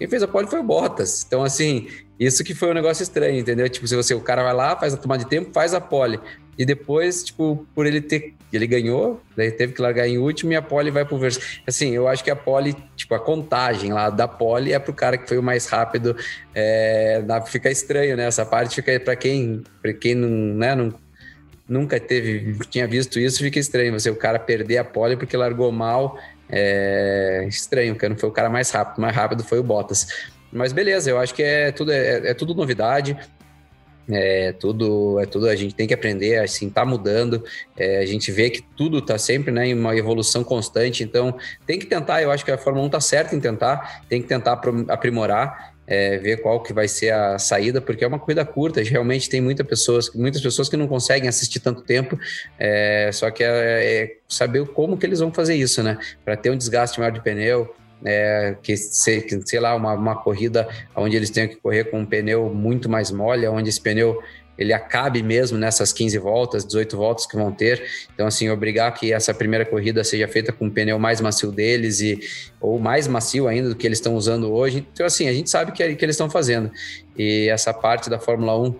[0.00, 1.24] Quem fez a pole foi o Bottas.
[1.26, 1.86] Então, assim,
[2.18, 3.68] isso que foi um negócio estranho, entendeu?
[3.68, 6.18] Tipo, se você, o cara vai lá, faz a tomada de tempo, faz a pole.
[6.56, 8.34] E depois, tipo, por ele ter.
[8.52, 11.62] Ele ganhou, daí teve que largar em último e a pole vai pro Verstappen.
[11.66, 15.16] Assim, eu acho que a pole, tipo, a contagem lá da pole é pro cara
[15.16, 16.16] que foi o mais rápido.
[16.54, 18.26] É, fica estranho, né?
[18.26, 20.92] Essa parte fica para quem, pra quem não, né, não
[21.68, 23.92] nunca teve, tinha visto isso, fica estranho.
[23.92, 26.18] Você, o cara perder a pole porque largou mal
[26.50, 30.08] é estranho, porque não foi o cara mais rápido, mais rápido foi o Bottas.
[30.52, 33.16] Mas beleza, eu acho que é tudo, é, é tudo novidade.
[34.10, 37.44] É tudo, é tudo, a gente tem que aprender, assim, tá mudando,
[37.76, 41.78] é, a gente vê que tudo tá sempre, né, em uma evolução constante, então tem
[41.78, 44.60] que tentar, eu acho que a Fórmula 1 tá certa em tentar, tem que tentar
[44.88, 49.28] aprimorar, é, ver qual que vai ser a saída, porque é uma corrida curta, realmente
[49.28, 52.18] tem muita pessoas, muitas pessoas que não conseguem assistir tanto tempo,
[52.58, 55.98] é, só que é, é saber como que eles vão fazer isso, né?
[56.24, 60.68] Para ter um desgaste maior de pneu, é, que, sei, sei lá, uma, uma corrida
[60.94, 64.20] onde eles tenham que correr com um pneu muito mais mole, onde esse pneu
[64.60, 67.82] ele acabe mesmo nessas 15 voltas, 18 voltas que vão ter.
[68.12, 72.02] Então, assim, obrigar que essa primeira corrida seja feita com o pneu mais macio deles
[72.02, 72.20] e
[72.60, 74.86] ou mais macio ainda do que eles estão usando hoje.
[74.92, 76.70] Então, assim, a gente sabe que, é, que eles estão fazendo.
[77.16, 78.74] E essa parte da Fórmula 1,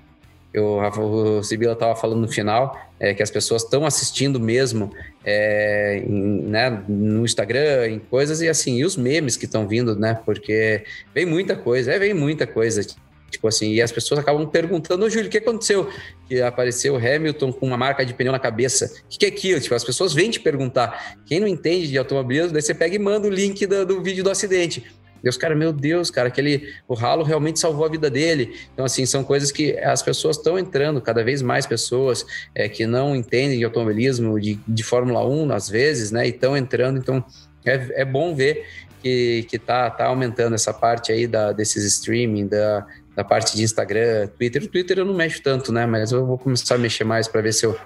[0.53, 4.93] eu, o Sibila estava falando no final, é, que as pessoas estão assistindo mesmo
[5.25, 9.95] é, em, né, no Instagram, em coisas, e assim, e os memes que estão vindo,
[9.95, 10.21] né?
[10.25, 10.85] Porque
[11.15, 12.85] vem muita coisa, é, vem muita coisa.
[13.31, 15.89] Tipo assim, e as pessoas acabam perguntando, ô Júlio, o que aconteceu?
[16.29, 18.87] Que apareceu o Hamilton com uma marca de pneu na cabeça.
[18.87, 19.61] O que, que é aquilo?
[19.61, 21.17] Tipo, as pessoas vêm te perguntar.
[21.27, 24.25] Quem não entende de automobilismo, daí você pega e manda o link do, do vídeo
[24.25, 24.85] do acidente.
[25.23, 28.57] E os meu Deus, cara, aquele, o ralo realmente salvou a vida dele.
[28.73, 32.87] Então, assim, são coisas que as pessoas estão entrando, cada vez mais pessoas é, que
[32.87, 36.99] não entendem de automobilismo, de, de Fórmula 1, às vezes, né, e estão entrando.
[36.99, 37.25] Então,
[37.65, 38.65] é, é bom ver
[39.03, 43.63] que, que tá, tá aumentando essa parte aí da, desses streaming, da, da parte de
[43.63, 44.63] Instagram, Twitter.
[44.63, 45.87] O Twitter eu não mexo tanto, né?
[45.87, 47.77] Mas eu vou começar a mexer mais para ver se eu,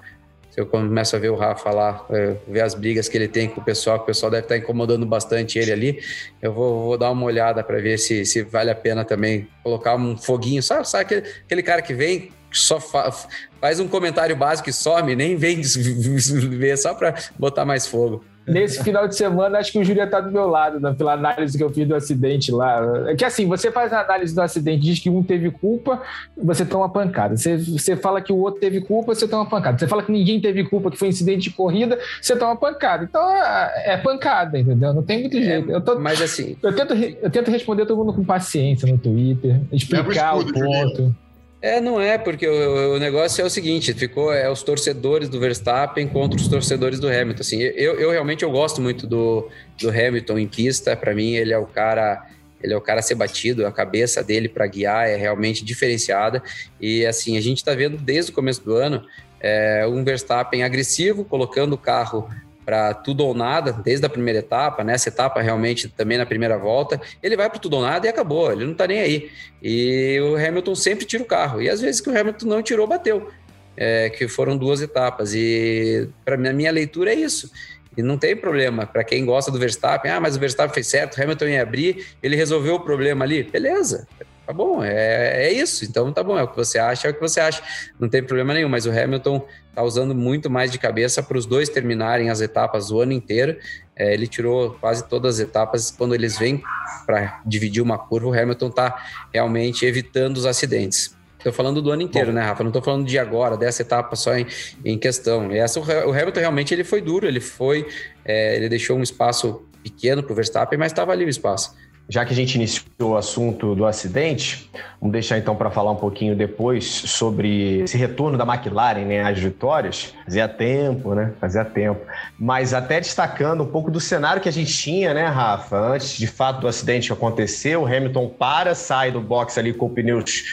[0.55, 3.59] eu começo a ver o Rafa lá, é, ver as brigas que ele tem com
[3.59, 5.99] o pessoal, que o pessoal deve estar tá incomodando bastante ele ali.
[6.41, 9.95] Eu vou, vou dar uma olhada para ver se, se vale a pena também colocar
[9.95, 10.63] um foguinho.
[10.63, 13.11] Sabe, sabe aquele, aquele cara que vem, só fa
[13.59, 15.61] faz um comentário básico e some, nem vem
[16.51, 18.23] ver só para botar mais fogo.
[18.47, 21.57] Nesse final de semana, acho que o Júlio está do meu lado, né, pela análise
[21.57, 22.79] que eu fiz do acidente lá.
[23.07, 26.01] É que assim, você faz a análise do acidente, diz que um teve culpa,
[26.37, 27.35] você toma pancada.
[27.35, 29.79] Você, você fala que o outro teve culpa, você toma pancada.
[29.79, 33.03] Você fala que ninguém teve culpa, que foi um incidente de corrida, você toma pancada.
[33.03, 34.93] Então é, é pancada, entendeu?
[34.93, 35.71] Não tem muito jeito.
[35.71, 36.55] É, eu tô, mas assim.
[36.61, 41.15] Eu tento, eu tento responder todo mundo com paciência no Twitter, explicar o ponto.
[41.61, 45.39] É, não é, porque o, o, negócio é o seguinte, ficou é os torcedores do
[45.39, 47.41] Verstappen contra os torcedores do Hamilton.
[47.41, 50.95] Assim, eu, eu realmente eu gosto muito do, do Hamilton em pista.
[50.95, 52.27] Para mim, ele é o cara,
[52.61, 53.65] ele é o cara a ser batido.
[53.65, 56.43] A cabeça dele para guiar é realmente diferenciada.
[56.79, 59.03] E assim, a gente está vendo desde o começo do ano
[59.39, 62.29] é, um Verstappen agressivo, colocando o carro
[62.65, 66.99] para tudo ou nada, desde a primeira etapa, nessa etapa realmente também na primeira volta,
[67.21, 69.29] ele vai para tudo ou nada e acabou, ele não está nem aí.
[69.61, 72.87] E o Hamilton sempre tira o carro, e às vezes que o Hamilton não tirou,
[72.87, 73.29] bateu,
[73.77, 75.33] é, que foram duas etapas.
[75.33, 77.51] E para minha, minha leitura é isso.
[77.97, 81.21] E não tem problema, para quem gosta do Verstappen, ah, mas o Verstappen fez certo,
[81.21, 84.07] Hamilton ia abrir, ele resolveu o problema ali, beleza,
[84.45, 85.83] tá bom, é, é isso.
[85.85, 87.61] Então tá bom, é o que você acha, é o que você acha.
[87.99, 91.45] Não tem problema nenhum, mas o Hamilton tá usando muito mais de cabeça para os
[91.45, 93.57] dois terminarem as etapas o ano inteiro.
[93.95, 95.89] É, ele tirou quase todas as etapas.
[95.89, 96.61] Quando eles vêm
[97.05, 99.03] para dividir uma curva, o Hamilton tá
[99.33, 101.15] realmente evitando os acidentes.
[101.45, 102.63] Tô falando do ano inteiro, Bom, né, Rafa?
[102.63, 104.47] Não tô falando de agora, dessa etapa só em,
[104.83, 105.51] em questão.
[105.51, 107.87] E essa, o Hamilton realmente ele foi duro, ele foi,
[108.25, 111.75] é, ele deixou um espaço pequeno para o Verstappen, mas estava ali o espaço.
[112.09, 115.95] Já que a gente iniciou o assunto do acidente, vamos deixar então para falar um
[115.95, 120.15] pouquinho depois sobre esse retorno da McLaren né, às vitórias.
[120.23, 121.31] Fazia tempo, né?
[121.39, 122.01] Fazia tempo.
[122.39, 125.77] Mas até destacando um pouco do cenário que a gente tinha, né, Rafa?
[125.77, 129.89] Antes de fato do acidente que aconteceu, o Hamilton para, sai do box ali com
[129.89, 130.43] pneus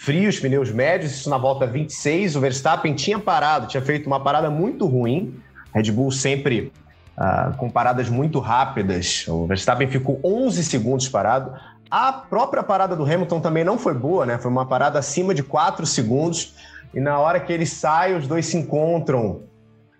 [0.00, 2.34] frios, pneus médios, isso na volta 26.
[2.34, 5.38] O Verstappen tinha parado, tinha feito uma parada muito ruim.
[5.74, 6.72] Red Bull sempre
[7.18, 9.26] uh, com paradas muito rápidas.
[9.28, 11.52] O Verstappen ficou 11 segundos parado.
[11.90, 14.38] A própria parada do Hamilton também não foi boa, né?
[14.38, 16.54] Foi uma parada acima de 4 segundos.
[16.94, 19.42] E na hora que ele sai, os dois se encontram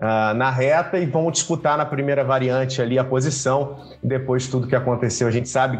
[0.01, 3.77] uh, na reta e vão disputar na primeira variante ali a posição.
[4.03, 5.79] Depois de tudo que aconteceu, a gente sabe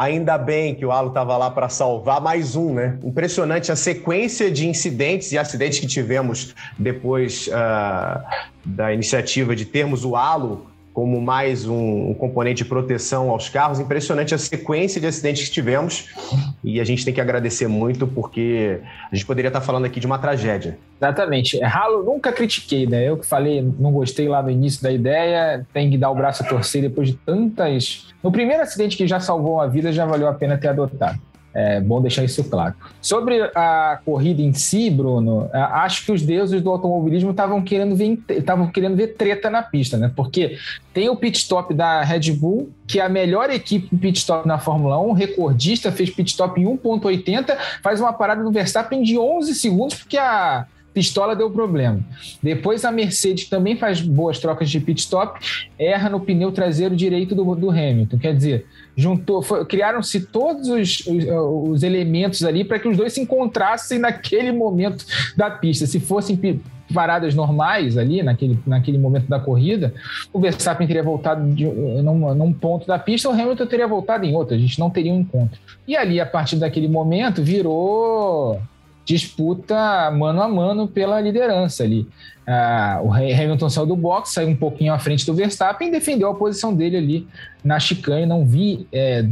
[0.00, 2.98] Ainda bem que o Alo estava lá para salvar mais um, né?
[3.04, 8.24] Impressionante a sequência de incidentes e acidentes que tivemos depois uh,
[8.64, 13.78] da iniciativa de termos o Alo como mais um, um, componente de proteção aos carros.
[13.78, 16.08] Impressionante a sequência de acidentes que tivemos
[16.64, 18.80] e a gente tem que agradecer muito porque
[19.10, 20.78] a gente poderia estar falando aqui de uma tragédia.
[21.00, 21.62] Exatamente.
[21.62, 23.08] Halo nunca critiquei, né?
[23.08, 26.42] Eu que falei, não gostei lá no início da ideia, tem que dar o braço
[26.42, 28.08] a torcer depois de tantas.
[28.22, 31.18] No primeiro acidente que já salvou a vida, já valeu a pena ter adotado.
[31.52, 32.74] É bom deixar isso claro.
[33.00, 38.18] Sobre a corrida em si, Bruno, acho que os deuses do automobilismo estavam querendo ver
[38.28, 40.12] estavam querendo ver treta na pista, né?
[40.14, 40.56] Porque
[40.94, 44.58] tem o pit stop da Red Bull, que é a melhor equipe pit stop na
[44.58, 49.54] Fórmula 1, recordista, fez pit stop em 1.80, faz uma parada no Verstappen de 11
[49.54, 52.00] segundos porque a pistola deu problema.
[52.42, 55.38] Depois a Mercedes também faz boas trocas de pit stop,
[55.78, 58.18] erra no pneu traseiro direito do, do Hamilton.
[58.18, 58.66] Quer dizer,
[58.96, 61.24] juntou, criaram-se todos os, os,
[61.70, 65.04] os, elementos ali para que os dois se encontrassem naquele momento
[65.36, 65.86] da pista.
[65.86, 66.36] Se fossem
[66.92, 69.94] paradas normais ali, naquele, naquele momento da corrida,
[70.32, 74.34] o Verstappen teria voltado de, num, num ponto da pista, o Hamilton teria voltado em
[74.34, 75.58] outro, a gente não teria um encontro.
[75.86, 78.60] E ali, a partir daquele momento, virou
[79.10, 82.06] disputa mano a mano pela liderança ali.
[82.52, 86.28] Ah, o Hamilton saiu do box, saiu um pouquinho à frente do Verstappen e defendeu
[86.28, 87.28] a posição dele ali
[87.62, 88.26] na chicane.
[88.26, 89.22] Não vi é,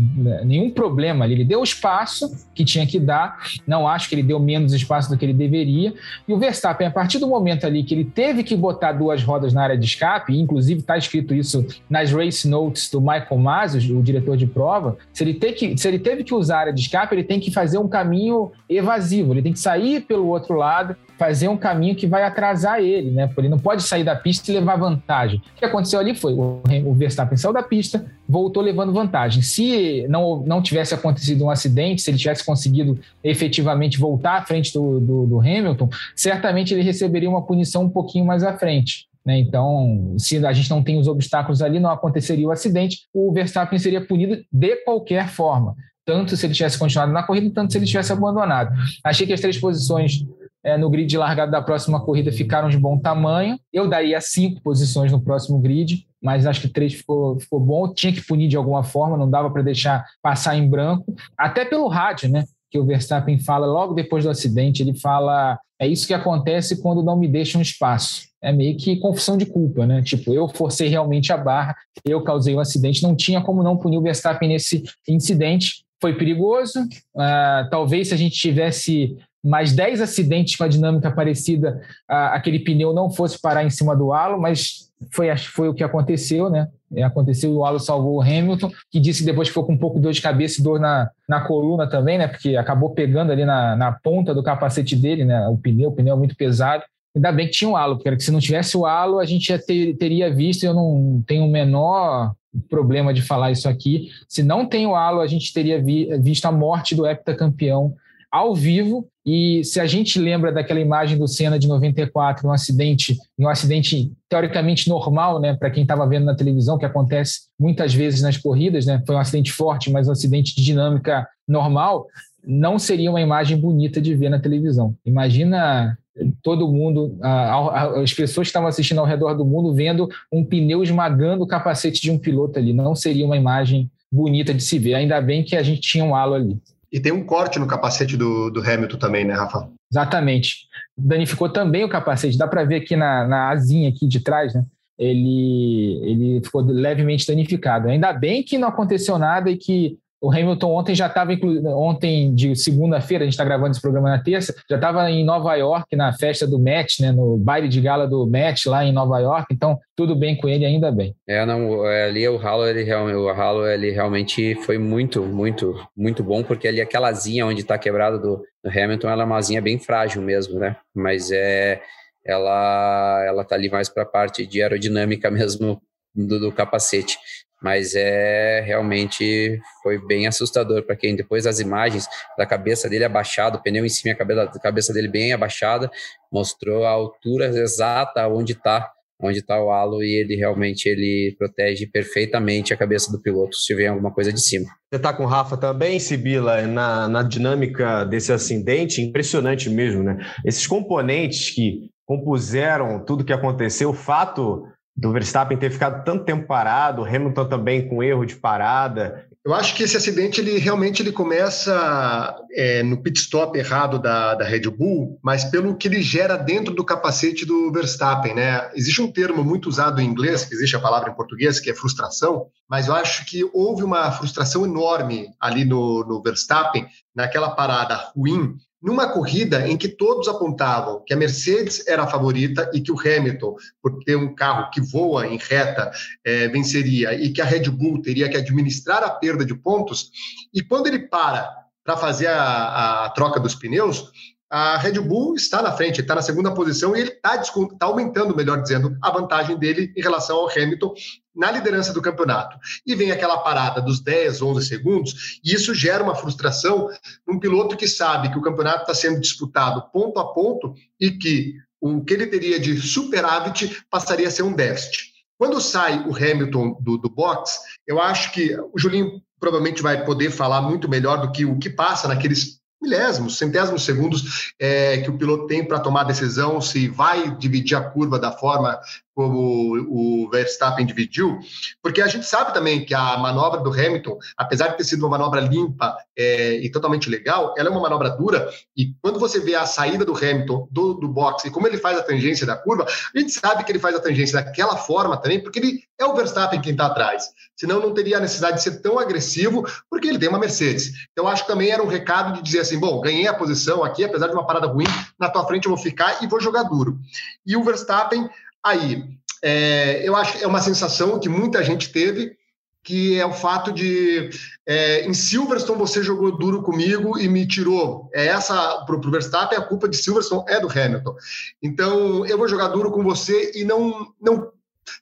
[0.44, 1.34] nenhum problema ali.
[1.34, 5.10] Ele deu o espaço que tinha que dar, não acho que ele deu menos espaço
[5.10, 5.92] do que ele deveria.
[6.28, 9.52] E o Verstappen, a partir do momento ali que ele teve que botar duas rodas
[9.52, 14.00] na área de escape, inclusive está escrito isso nas race notes do Michael Masi, o
[14.00, 17.16] diretor de prova, se ele, que, se ele teve que usar a área de escape,
[17.16, 21.48] ele tem que fazer um caminho evasivo, ele tem que sair pelo outro lado fazer
[21.48, 23.26] um caminho que vai atrasar ele, né?
[23.26, 25.42] Porque ele não pode sair da pista e levar vantagem.
[25.56, 29.42] O que aconteceu ali foi o Verstappen saiu da pista, voltou levando vantagem.
[29.42, 34.72] Se não, não tivesse acontecido um acidente, se ele tivesse conseguido efetivamente voltar à frente
[34.72, 39.08] do, do, do Hamilton, certamente ele receberia uma punição um pouquinho mais à frente.
[39.26, 39.38] Né?
[39.38, 43.78] Então, se a gente não tem os obstáculos ali, não aconteceria o acidente, o Verstappen
[43.78, 45.74] seria punido de qualquer forma
[46.08, 48.74] tanto se ele tivesse continuado na corrida, tanto se ele tivesse abandonado.
[49.04, 50.24] Achei que as três posições
[50.68, 53.58] é, no grid de largada da próxima corrida ficaram de bom tamanho.
[53.72, 57.92] Eu daria cinco posições no próximo grid, mas acho que três ficou, ficou bom.
[57.92, 61.14] Tinha que punir de alguma forma, não dava para deixar passar em branco.
[61.36, 62.44] Até pelo rádio, né?
[62.70, 67.02] Que o Verstappen fala logo depois do acidente, ele fala: é isso que acontece quando
[67.02, 68.28] não me deixam espaço.
[68.42, 70.02] É meio que confusão de culpa, né?
[70.02, 73.76] Tipo, eu forcei realmente a barra, eu causei o um acidente, não tinha como não
[73.76, 75.84] punir o Verstappen nesse incidente.
[76.00, 76.80] Foi perigoso.
[77.14, 82.92] Uh, talvez se a gente tivesse mais 10 acidentes com a dinâmica parecida, aquele pneu
[82.92, 86.68] não fosse parar em cima do halo, mas foi, foi o que aconteceu, né?
[86.94, 89.96] É, aconteceu o halo salvou o Hamilton, que disse que depois ficou com um pouco
[89.96, 92.26] de dor de cabeça e dor na, na coluna também, né?
[92.26, 95.46] Porque acabou pegando ali na, na ponta do capacete dele, né?
[95.48, 96.82] O pneu, o pneu é muito pesado.
[97.14, 99.58] Ainda bem que tinha o halo, porque se não tivesse o halo, a gente já
[99.58, 102.32] ter, teria visto, eu não tenho o menor
[102.68, 104.08] problema de falar isso aqui.
[104.28, 107.94] Se não tem o halo, a gente teria vi, visto a morte do heptacampeão
[108.30, 109.06] ao vivo.
[109.24, 114.12] E se a gente lembra daquela imagem do Senna de 94, um acidente, um acidente
[114.28, 118.86] teoricamente normal, né, para quem estava vendo na televisão, que acontece muitas vezes nas corridas,
[118.86, 122.06] né, foi um acidente forte, mas um acidente de dinâmica normal,
[122.46, 124.94] não seria uma imagem bonita de ver na televisão.
[125.04, 125.98] Imagina
[126.42, 131.44] todo mundo, as pessoas que estavam assistindo ao redor do mundo vendo um pneu esmagando
[131.44, 132.72] o capacete de um piloto ali.
[132.72, 134.94] Não seria uma imagem bonita de se ver.
[134.94, 136.58] Ainda bem que a gente tinha um halo ali.
[136.90, 139.68] E tem um corte no capacete do, do Hamilton também, né, Rafa?
[139.90, 140.66] Exatamente.
[140.96, 142.38] Danificou também o capacete.
[142.38, 144.64] Dá para ver aqui na, na asinha aqui de trás, né?
[144.98, 147.88] Ele, ele ficou levemente danificado.
[147.88, 151.32] Ainda bem que não aconteceu nada e que O Hamilton ontem já estava,
[151.76, 155.54] ontem de segunda-feira, a gente está gravando esse programa na terça, já estava em Nova
[155.54, 159.18] York, na festa do match, né, no baile de gala do match lá em Nova
[159.20, 161.14] York, então tudo bem com ele, ainda bem.
[161.26, 166.24] É, não, é, ali o Halo, ele, o Halo, ele realmente foi muito, muito, muito
[166.24, 169.62] bom, porque ali aquela asinha onde está quebrado do, do Hamilton, ela é uma asinha
[169.62, 171.80] bem frágil mesmo, né, mas é,
[172.26, 175.80] ela, ela tá ali mais para a parte de aerodinâmica mesmo
[176.12, 177.16] do, do capacete
[177.62, 182.06] mas é realmente foi bem assustador para quem depois das imagens
[182.36, 185.90] da cabeça dele abaixada, o pneu em cima, a cabeça, cabeça dele bem abaixada,
[186.32, 191.86] mostrou a altura exata onde está onde está o halo e ele realmente ele protege
[191.86, 194.66] perfeitamente a cabeça do piloto se vem alguma coisa de cima.
[194.88, 200.18] Você está com o Rafa também, Sibila, na, na dinâmica desse acidente, impressionante mesmo, né?
[200.44, 204.64] Esses componentes que compuseram tudo que aconteceu, o fato
[204.98, 209.28] do Verstappen ter ficado tanto tempo parado, Hamilton também com erro de parada.
[209.46, 214.34] Eu acho que esse acidente ele realmente ele começa é, no pit stop errado da,
[214.34, 218.68] da Red Bull, mas pelo que ele gera dentro do capacete do Verstappen, né?
[218.74, 221.74] Existe um termo muito usado em inglês, que existe a palavra em português, que é
[221.74, 226.84] frustração, mas eu acho que houve uma frustração enorme ali no, no Verstappen,
[227.14, 232.70] naquela parada ruim, numa corrida em que todos apontavam que a Mercedes era a favorita
[232.72, 235.90] e que o Hamilton, por ter um carro que voa em reta,
[236.24, 240.10] é, venceria e que a Red Bull teria que administrar a perda de pontos,
[240.52, 244.12] e quando ele para para fazer a, a troca dos pneus,
[244.50, 248.34] a Red Bull está na frente, está na segunda posição e ele está tá aumentando,
[248.34, 250.94] melhor dizendo, a vantagem dele em relação ao Hamilton
[251.34, 252.58] na liderança do campeonato.
[252.86, 256.88] E vem aquela parada dos 10, 11 segundos, e isso gera uma frustração
[257.26, 261.54] num piloto que sabe que o campeonato está sendo disputado ponto a ponto e que
[261.80, 265.12] o que ele teria de superávit passaria a ser um déficit.
[265.38, 270.30] Quando sai o Hamilton do, do box, eu acho que o Julinho provavelmente vai poder
[270.32, 275.18] falar muito melhor do que o que passa naqueles milésimos, centésimos segundos é, que o
[275.18, 278.78] piloto tem para tomar a decisão se vai dividir a curva da forma
[279.18, 281.40] como o Verstappen dividiu,
[281.82, 285.18] porque a gente sabe também que a manobra do Hamilton, apesar de ter sido uma
[285.18, 289.56] manobra limpa é, e totalmente legal, ela é uma manobra dura, e quando você vê
[289.56, 292.84] a saída do Hamilton do, do boxe e como ele faz a tangência da curva,
[292.84, 296.14] a gente sabe que ele faz a tangência daquela forma também, porque ele é o
[296.14, 297.24] Verstappen quem está atrás,
[297.56, 300.92] senão não teria a necessidade de ser tão agressivo, porque ele tem uma Mercedes.
[301.10, 304.04] Então, acho que também era um recado de dizer assim, bom, ganhei a posição aqui,
[304.04, 304.86] apesar de uma parada ruim,
[305.18, 307.00] na tua frente eu vou ficar e vou jogar duro.
[307.44, 308.30] E o Verstappen
[308.64, 309.04] Aí,
[309.42, 312.36] é, eu acho que é uma sensação que muita gente teve,
[312.82, 314.30] que é o fato de
[314.66, 318.08] é, em Silverstone você jogou duro comigo e me tirou.
[318.14, 321.14] É essa para o Verstappen a culpa de Silverstone é do Hamilton.
[321.62, 324.52] Então eu vou jogar duro com você e não não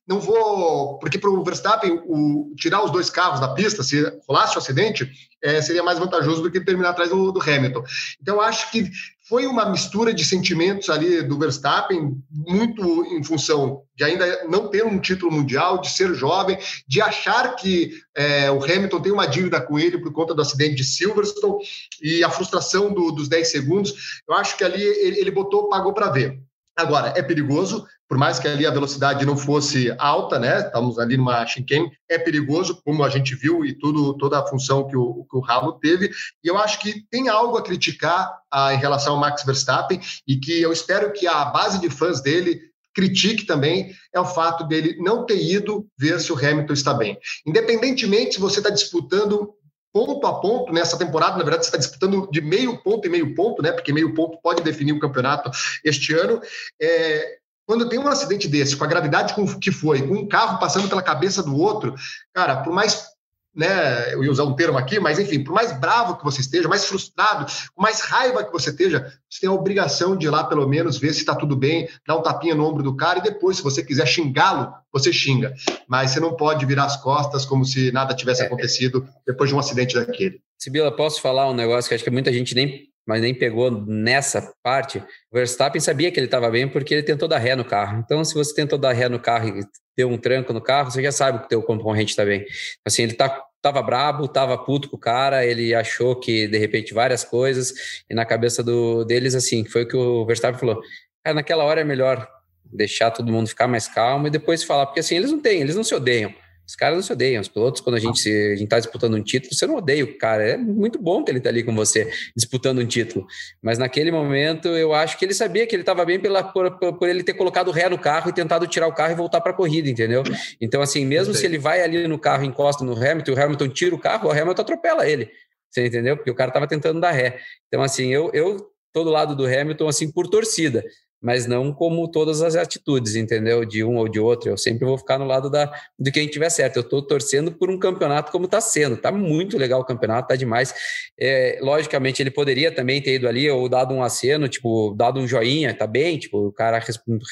[0.07, 4.57] não vou porque para o Verstappen o, tirar os dois carros da pista se rolasse
[4.57, 5.09] o acidente
[5.41, 7.85] é, seria mais vantajoso do que terminar atrás do, do Hamilton.
[8.21, 8.91] Então acho que
[9.29, 14.85] foi uma mistura de sentimentos ali do Verstappen, muito em função de ainda não ter
[14.85, 16.57] um título mundial, de ser jovem,
[16.87, 20.77] de achar que é, o Hamilton tem uma dívida com ele por conta do acidente
[20.77, 21.65] de Silverstone
[22.01, 23.95] e a frustração do, dos 10 segundos.
[24.29, 26.39] Eu acho que ali ele, ele botou, pagou para ver.
[26.77, 30.61] Agora, é perigoso, por mais que ali a velocidade não fosse alta, né?
[30.61, 34.87] Estamos ali numa chicane, é perigoso, como a gente viu, e tudo, toda a função
[34.87, 36.11] que o, que o Hamilton teve.
[36.43, 40.37] E eu acho que tem algo a criticar ah, em relação ao Max Verstappen, e
[40.37, 42.61] que eu espero que a base de fãs dele
[42.95, 47.19] critique também é o fato dele não ter ido ver se o Hamilton está bem.
[47.47, 49.53] Independentemente se você está disputando
[49.93, 53.35] ponto a ponto nessa temporada, na verdade, você está disputando de meio ponto e meio
[53.35, 53.73] ponto, né?
[53.73, 55.51] Porque meio ponto pode definir o campeonato
[55.83, 56.39] este ano.
[56.81, 60.89] É, quando tem um acidente desse, com a gravidade que foi, com um carro passando
[60.89, 61.95] pela cabeça do outro,
[62.33, 63.17] cara, por mais
[63.57, 66.69] né, eu ia usar um termo aqui, mas enfim, por mais bravo que você esteja,
[66.69, 70.45] mais frustrado, com mais raiva que você esteja, você tem a obrigação de ir lá
[70.45, 73.23] pelo menos ver se está tudo bem, dar um tapinha no ombro do cara e
[73.23, 75.55] depois, se você quiser xingá-lo, você xinga.
[75.89, 78.47] Mas você não pode virar as costas como se nada tivesse é.
[78.47, 80.39] acontecido depois de um acidente daquele.
[80.59, 84.53] Sibila, posso falar um negócio que acho que muita gente nem mas nem pegou nessa
[84.63, 84.99] parte.
[85.31, 88.03] O Verstappen sabia que ele estava bem porque ele tentou dar ré no carro.
[88.05, 89.65] Então, se você tentou dar ré no carro e
[89.97, 92.45] deu um tranco no carro, você já sabe que o teu concorrente está bem.
[92.85, 96.93] Assim, ele tá, tava brabo, tava puto com o cara, ele achou que, de repente,
[96.93, 97.73] várias coisas,
[98.11, 100.81] e na cabeça do, deles, assim, foi o que o Verstappen falou.
[101.25, 102.29] Naquela hora é melhor
[102.65, 105.77] deixar todo mundo ficar mais calmo e depois falar, porque assim, eles não têm, eles
[105.77, 106.35] não se odeiam.
[106.67, 107.41] Os caras não se odeiam.
[107.41, 110.43] Os pilotos, quando a gente está disputando um título, você não odeia o cara.
[110.43, 113.27] É muito bom que ele está ali com você, disputando um título.
[113.63, 117.09] Mas naquele momento, eu acho que ele sabia que ele estava bem pela, por, por,
[117.09, 119.55] ele ter colocado ré no carro e tentado tirar o carro e voltar para a
[119.55, 120.25] corrida, entendeu?
[120.61, 123.95] Então, assim, mesmo se ele vai ali no carro, encosta no Hamilton, o Hamilton tira
[123.95, 125.31] o carro, o Hamilton atropela ele.
[125.71, 126.17] Você entendeu?
[126.17, 127.39] Porque o cara estava tentando dar ré.
[127.69, 130.83] Então, assim, eu, eu tô do lado do Hamilton, assim, por torcida
[131.27, 133.65] mas não como todas as atitudes, entendeu?
[133.65, 134.49] De um ou de outro.
[134.49, 135.67] Eu sempre vou ficar no lado da,
[135.99, 136.77] do que a gente tiver certo.
[136.77, 138.95] Eu estou torcendo por um campeonato como está sendo.
[138.95, 140.73] Está muito legal o campeonato, está demais.
[141.19, 145.27] É, logicamente, ele poderia também ter ido ali ou dado um aceno, tipo, dado um
[145.27, 146.81] joinha, tá bem, tipo, o cara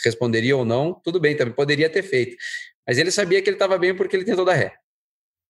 [0.04, 2.34] responderia ou não, tudo bem, também poderia ter feito.
[2.84, 4.74] Mas ele sabia que ele estava bem porque ele tentou dar ré.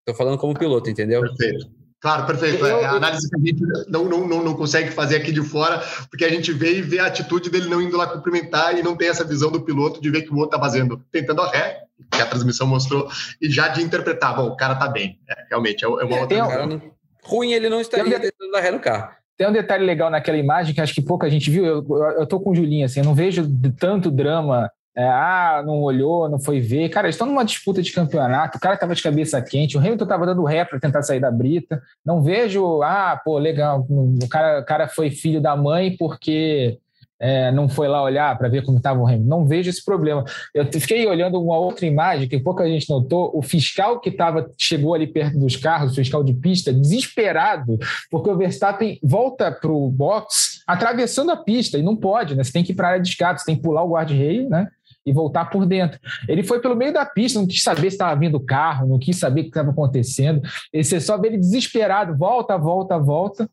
[0.00, 1.22] Estou falando como piloto, entendeu?
[1.22, 1.83] Perfeito.
[2.04, 2.66] Claro, perfeito.
[2.66, 5.82] é a análise que a gente não, não, não, não, consegue fazer aqui de fora,
[6.10, 8.94] porque a gente vê e vê a atitude dele não indo lá cumprimentar e não
[8.94, 11.80] tem essa visão do piloto de ver que o outro está fazendo, tentando a ré,
[12.12, 13.08] que a transmissão mostrou,
[13.40, 15.18] e já de interpretar, bom, o cara está bem.
[15.26, 16.66] É, realmente, é, uma outra visão.
[16.66, 16.82] Não,
[17.22, 19.08] ruim ele não estaria tentando a ré no carro.
[19.38, 21.64] Tem um detalhe legal naquela imagem que acho que pouca gente viu.
[21.64, 23.48] Eu, eu, eu tô com o Julinho, assim, eu não vejo
[23.80, 26.88] tanto drama é, ah, não olhou, não foi ver.
[26.88, 30.04] Cara, eles estão numa disputa de campeonato, o cara estava de cabeça quente, o Hamilton
[30.04, 31.82] estava dando ré para tentar sair da brita.
[32.04, 36.78] Não vejo, ah, pô, legal, o cara, o cara foi filho da mãe porque
[37.20, 39.28] é, não foi lá olhar para ver como estava o Hamilton.
[39.28, 40.24] Não vejo esse problema.
[40.52, 44.94] Eu fiquei olhando uma outra imagem que pouca gente notou, o fiscal que tava, chegou
[44.94, 47.78] ali perto dos carros, o fiscal de pista, desesperado,
[48.10, 52.42] porque o Verstappen volta para o box atravessando a pista, e não pode, né?
[52.42, 54.48] Você tem que ir para a área de escape, você tem que pular o guarda-reio,
[54.48, 54.68] né?
[55.06, 55.98] E voltar por dentro.
[56.28, 58.98] Ele foi pelo meio da pista, não quis saber se estava vindo o carro, não
[58.98, 60.40] quis saber o que estava acontecendo.
[60.74, 63.48] Você só vê ele desesperado, volta, volta, volta.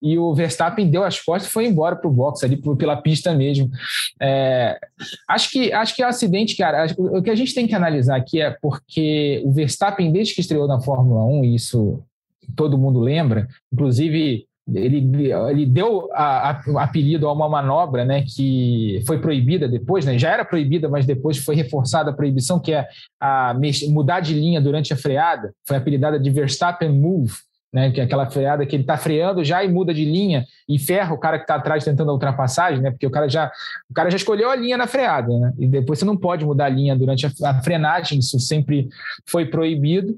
[0.00, 3.34] E o Verstappen deu as costas e foi embora para o box, ali pela pista
[3.34, 3.68] mesmo.
[4.20, 4.78] É,
[5.28, 6.86] acho, que, acho que é um acidente, cara.
[6.96, 10.68] O que a gente tem que analisar aqui é porque o Verstappen, desde que estreou
[10.68, 12.02] na Fórmula 1, e isso
[12.54, 15.08] todo mundo lembra, inclusive ele,
[15.50, 16.08] ele deu
[16.66, 21.06] o apelido a uma manobra né, que foi proibida depois, né, já era proibida, mas
[21.06, 22.88] depois foi reforçada a proibição, que é
[23.20, 23.54] a
[23.88, 27.34] mudar de linha durante a freada, foi apelidada de Verstappen Move,
[27.76, 30.78] né, que é aquela freada que ele está freando já e muda de linha e
[30.78, 33.52] ferra o cara que está atrás tentando a ultrapassagem, né, porque o cara já
[33.90, 36.64] o cara já escolheu a linha na freada, né, e depois você não pode mudar
[36.64, 38.88] a linha durante a, a frenagem, isso sempre
[39.28, 40.16] foi proibido,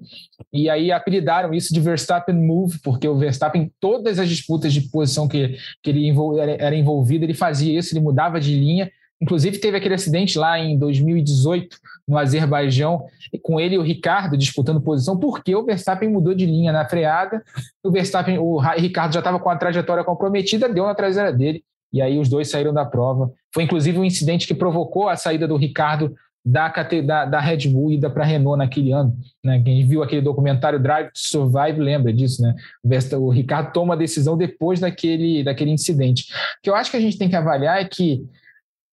[0.52, 5.26] e aí apelidaram isso de Verstappen Move, porque o Verstappen, todas as disputas de posição
[5.26, 8.88] que, que ele era, era envolvido, ele fazia isso, ele mudava de linha,
[9.20, 11.76] Inclusive, teve aquele acidente lá em 2018,
[12.08, 13.04] no Azerbaijão,
[13.42, 17.42] com ele e o Ricardo disputando posição, porque o Verstappen mudou de linha na freada.
[17.84, 22.00] O Verstappen, o Ricardo já estava com a trajetória comprometida, deu na traseira dele, e
[22.00, 23.30] aí os dois saíram da prova.
[23.52, 26.68] Foi inclusive um incidente que provocou a saída do Ricardo da,
[27.04, 29.14] da, da Red Bull ida para a Renault naquele ano.
[29.44, 29.60] Né?
[29.62, 32.54] Quem viu aquele documentário Drive to Survive lembra disso, né?
[32.82, 36.32] O, o Ricardo toma a decisão depois daquele, daquele incidente.
[36.58, 38.24] O que eu acho que a gente tem que avaliar é que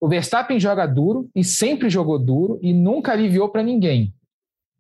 [0.06, 4.14] o Verstappen joga duro e sempre jogou duro e nunca aliviou para ninguém.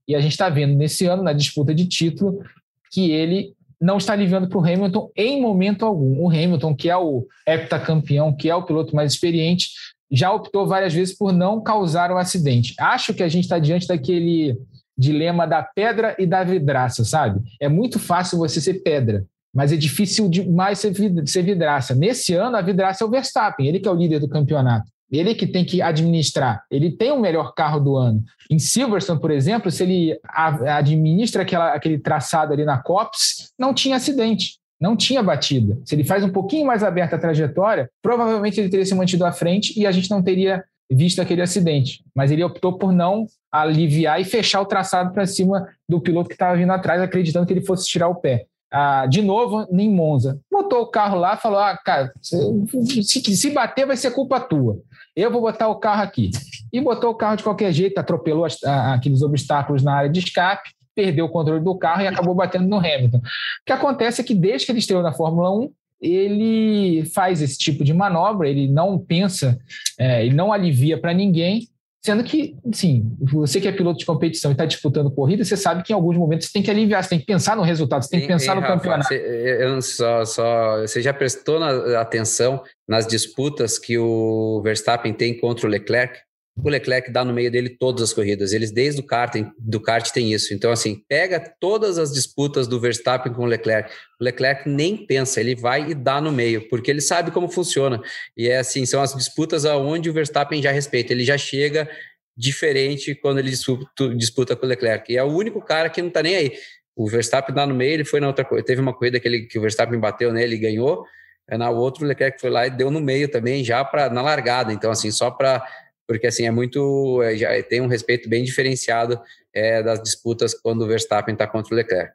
[0.07, 2.43] E a gente está vendo nesse ano, na disputa de título,
[2.91, 6.23] que ele não está aliviando para o Hamilton em momento algum.
[6.23, 9.69] O Hamilton, que é o heptacampeão, que é o piloto mais experiente,
[10.11, 12.75] já optou várias vezes por não causar um acidente.
[12.79, 14.55] Acho que a gente está diante daquele
[14.95, 17.41] dilema da pedra e da vidraça, sabe?
[17.59, 21.95] É muito fácil você ser pedra, mas é difícil demais ser vidraça.
[21.95, 24.93] Nesse ano, a vidraça é o Verstappen, ele que é o líder do campeonato.
[25.11, 26.63] Ele que tem que administrar.
[26.69, 28.23] Ele tem o melhor carro do ano.
[28.49, 30.19] Em Silverstone, por exemplo, se ele
[30.67, 35.77] administra aquela, aquele traçado ali na COPS, não tinha acidente, não tinha batida.
[35.85, 39.31] Se ele faz um pouquinho mais aberta a trajetória, provavelmente ele teria se mantido à
[39.31, 42.03] frente e a gente não teria visto aquele acidente.
[42.15, 46.35] Mas ele optou por não aliviar e fechar o traçado para cima do piloto que
[46.35, 50.37] estava vindo atrás, acreditando que ele fosse tirar o pé ah, de novo em Monza.
[50.51, 54.81] Botou o carro lá, falou: ah, cara, se, se bater vai ser culpa tua.
[55.15, 56.31] Eu vou botar o carro aqui.
[56.73, 60.71] E botou o carro de qualquer jeito, atropelou as, aqueles obstáculos na área de escape,
[60.93, 63.17] perdeu o controle do carro e acabou batendo no Hamilton.
[63.17, 63.21] O
[63.65, 67.83] que acontece é que desde que ele estreou na Fórmula 1, ele faz esse tipo
[67.83, 69.57] de manobra, ele não pensa,
[69.97, 71.67] é, ele não alivia para ninguém,
[72.05, 75.81] Sendo que, sim, você que é piloto de competição e está disputando corrida, você sabe
[75.81, 78.11] que em alguns momentos você tem que aliviar, você tem que pensar no resultado, você
[78.11, 79.07] tem que pensar no Rafa, campeonato.
[79.07, 85.35] Você, eu só, só, você já prestou na, atenção nas disputas que o Verstappen tem
[85.35, 86.19] contra o Leclerc?
[86.57, 88.53] O Leclerc dá no meio dele todas as corridas.
[88.53, 90.53] Eles, desde o kart, do kart, tem isso.
[90.53, 93.91] Então, assim, pega todas as disputas do Verstappen com o Leclerc.
[94.19, 98.01] O Leclerc nem pensa, ele vai e dá no meio, porque ele sabe como funciona.
[98.37, 101.11] E é assim, são as disputas aonde o Verstappen já respeita.
[101.11, 101.89] Ele já chega
[102.37, 105.11] diferente quando ele disputa, com o Leclerc.
[105.11, 106.53] E é o único cara que não está nem aí.
[106.95, 108.65] O Verstappen lá no meio, ele foi na outra coisa.
[108.65, 111.05] Teve uma corrida que, ele, que o Verstappen bateu nele e ganhou.
[111.47, 114.21] É na outra, o Leclerc foi lá e deu no meio também, já para na
[114.21, 114.73] largada.
[114.73, 115.65] Então, assim, só para.
[116.07, 117.21] Porque, assim, é muito.
[117.23, 119.19] É, já tem um respeito bem diferenciado
[119.53, 122.13] é, das disputas quando o Verstappen está contra o Leclerc.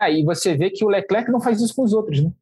[0.00, 2.32] Aí você vê que o Leclerc não faz isso com os outros, né?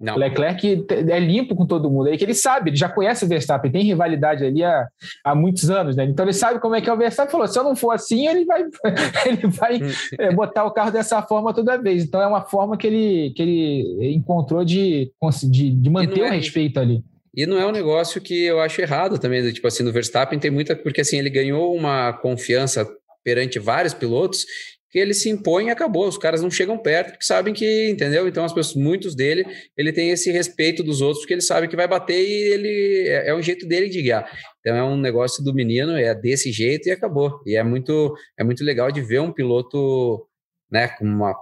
[0.00, 0.14] Não.
[0.14, 2.08] O Leclerc é limpo com todo mundo.
[2.08, 4.88] É que ele sabe, ele já conhece o Verstappen, tem rivalidade ali há,
[5.22, 6.04] há muitos anos, né?
[6.04, 7.30] Então ele sabe como é que é o Verstappen.
[7.30, 8.64] Falou: se eu não for assim, ele vai,
[9.26, 9.78] ele vai
[10.18, 12.02] é, botar o carro dessa forma toda vez.
[12.02, 15.12] Então é uma forma que ele, que ele encontrou de,
[15.50, 17.04] de, de manter o é, respeito ali.
[17.34, 20.50] E não é um negócio que eu acho errado também, tipo assim, no Verstappen tem
[20.50, 20.74] muita.
[20.74, 22.86] Porque assim, ele ganhou uma confiança
[23.22, 24.44] perante vários pilotos
[24.90, 26.08] que ele se impõe e acabou.
[26.08, 28.26] Os caras não chegam perto porque sabem que, entendeu?
[28.26, 29.44] Então, as pessoas, muitos dele,
[29.76, 33.28] ele tem esse respeito dos outros porque ele sabe que vai bater e ele é,
[33.28, 34.28] é um jeito dele de guiar.
[34.60, 37.40] Então, é um negócio do menino, é desse jeito e acabou.
[37.46, 40.26] E é muito, é muito legal de ver um piloto,
[40.70, 41.34] né, com uma,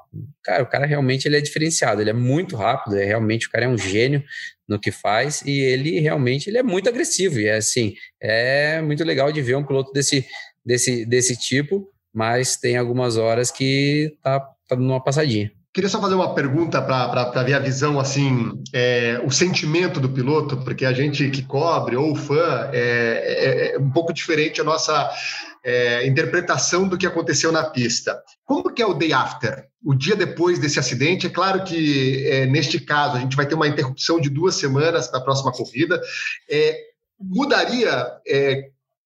[0.43, 3.65] cara, o cara realmente ele é diferenciado, ele é muito rápido, é realmente o cara
[3.67, 4.23] é um gênio
[4.67, 9.05] no que faz e ele realmente ele é muito agressivo e é assim, é muito
[9.05, 10.27] legal de ver um piloto desse
[10.65, 15.53] desse desse tipo mas tem algumas horas que tá, tá dando uma passadinha.
[15.73, 20.57] Queria só fazer uma pergunta para ver a visão, assim, é, o sentimento do piloto,
[20.65, 25.09] porque a gente que cobre ou fã é, é, é um pouco diferente a nossa
[25.69, 28.19] é, interpretação do que aconteceu na pista.
[28.43, 29.67] Como que é o day after?
[29.85, 33.55] O dia depois desse acidente, é claro que é, neste caso a gente vai ter
[33.55, 36.01] uma interrupção de duas semanas para a próxima corrida.
[36.51, 36.75] É,
[37.21, 38.07] mudaria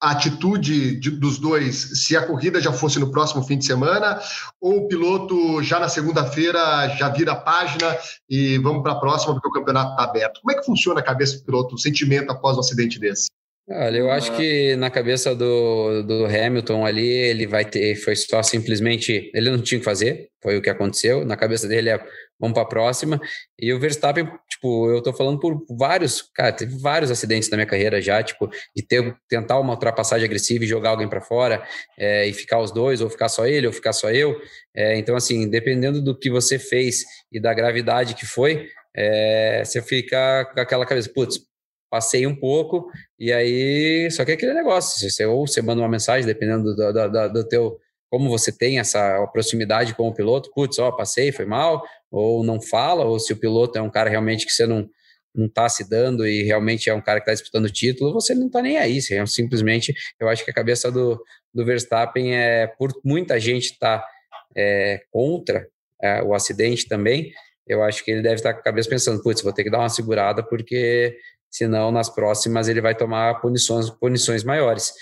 [0.00, 4.20] a atitude de, dos dois se a corrida já fosse no próximo fim de semana
[4.60, 7.96] ou o piloto já na segunda-feira já vira a página
[8.30, 10.40] e vamos para a próxima porque o campeonato está aberto?
[10.40, 13.26] Como é que funciona a cabeça do piloto, o sentimento após um acidente desse?
[13.68, 18.42] Olha, eu acho que na cabeça do, do Hamilton ali, ele vai ter, foi só
[18.42, 21.24] simplesmente, ele não tinha que fazer, foi o que aconteceu.
[21.24, 22.04] Na cabeça dele é,
[22.40, 23.20] vamos para a próxima.
[23.56, 27.66] E o Verstappen, tipo, eu tô falando por vários, cara, teve vários acidentes na minha
[27.66, 31.64] carreira já, tipo, de ter, tentar uma ultrapassagem agressiva e jogar alguém para fora,
[31.96, 34.36] é, e ficar os dois, ou ficar só ele, ou ficar só eu.
[34.74, 39.80] É, então, assim, dependendo do que você fez e da gravidade que foi, é, você
[39.80, 41.51] fica com aquela cabeça, putz,
[41.92, 45.88] passei um pouco, e aí, só que é aquele negócio, você, ou você manda uma
[45.90, 47.78] mensagem, dependendo do, do, do, do teu,
[48.08, 52.62] como você tem essa proximidade com o piloto, putz, ó, passei, foi mal, ou não
[52.62, 54.88] fala, ou se o piloto é um cara realmente que você não
[55.34, 58.34] não está se dando e realmente é um cara que está disputando o título, você
[58.34, 59.00] não está nem aí.
[59.00, 61.18] Você é simplesmente, eu acho que a cabeça do,
[61.54, 64.06] do Verstappen é, por muita gente tá
[64.54, 65.66] é, contra
[66.02, 67.32] é, o acidente também,
[67.66, 69.70] eu acho que ele deve estar tá com a cabeça pensando, putz, vou ter que
[69.70, 71.16] dar uma segurada porque
[71.52, 74.92] senão nas próximas ele vai tomar punições, punições maiores.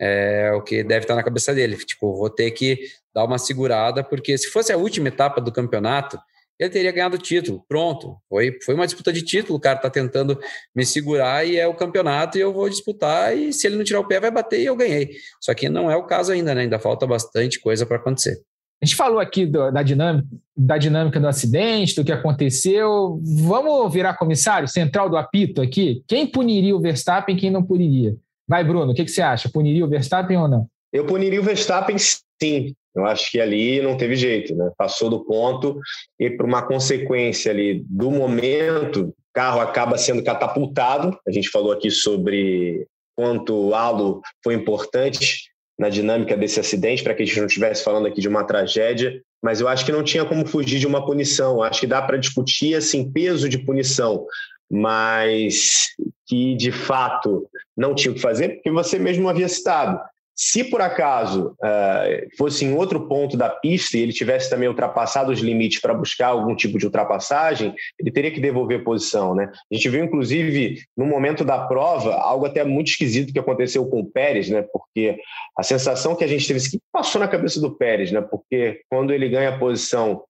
[0.00, 1.76] É o que deve estar na cabeça dele.
[1.76, 2.80] Tipo, vou ter que
[3.14, 6.18] dar uma segurada, porque se fosse a última etapa do campeonato,
[6.58, 7.64] ele teria ganhado o título.
[7.68, 9.58] Pronto, foi, foi uma disputa de título.
[9.58, 10.38] O cara está tentando
[10.74, 13.36] me segurar e é o campeonato e eu vou disputar.
[13.36, 15.10] E se ele não tirar o pé, vai bater e eu ganhei.
[15.40, 16.62] Só que não é o caso ainda, né?
[16.62, 18.42] Ainda falta bastante coisa para acontecer.
[18.80, 23.20] A gente falou aqui do, da, dinâmica, da dinâmica do acidente, do que aconteceu.
[23.22, 26.02] Vamos virar comissário central do apito aqui?
[26.06, 28.16] Quem puniria o Verstappen e quem não puniria?
[28.46, 29.50] Vai, Bruno, o que, que você acha?
[29.50, 30.66] Puniria o Verstappen ou não?
[30.92, 32.74] Eu puniria o Verstappen sim.
[32.94, 34.70] Eu acho que ali não teve jeito, né?
[34.76, 35.78] Passou do ponto
[36.18, 41.16] e por uma consequência ali do momento, o carro acaba sendo catapultado.
[41.26, 47.14] A gente falou aqui sobre quanto o halo foi importante na dinâmica desse acidente, para
[47.14, 50.02] que a gente não estivesse falando aqui de uma tragédia, mas eu acho que não
[50.02, 51.62] tinha como fugir de uma punição.
[51.62, 54.26] Acho que dá para discutir assim peso de punição,
[54.68, 55.90] mas
[56.26, 60.00] que de fato não tinha o que fazer, porque você mesmo havia citado.
[60.40, 65.32] Se por acaso uh, fosse em outro ponto da pista e ele tivesse também ultrapassado
[65.32, 69.50] os limites para buscar algum tipo de ultrapassagem, ele teria que devolver posição, né?
[69.52, 73.98] A gente viu, inclusive, no momento da prova, algo até muito esquisito que aconteceu com
[73.98, 74.64] o Pérez, né?
[74.72, 75.18] Porque
[75.58, 78.20] a sensação que a gente teve, que passou na cabeça do Pérez, né?
[78.20, 80.22] Porque quando ele ganha a posição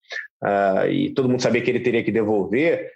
[0.43, 2.93] uh, e todo mundo sabia que ele teria que devolver,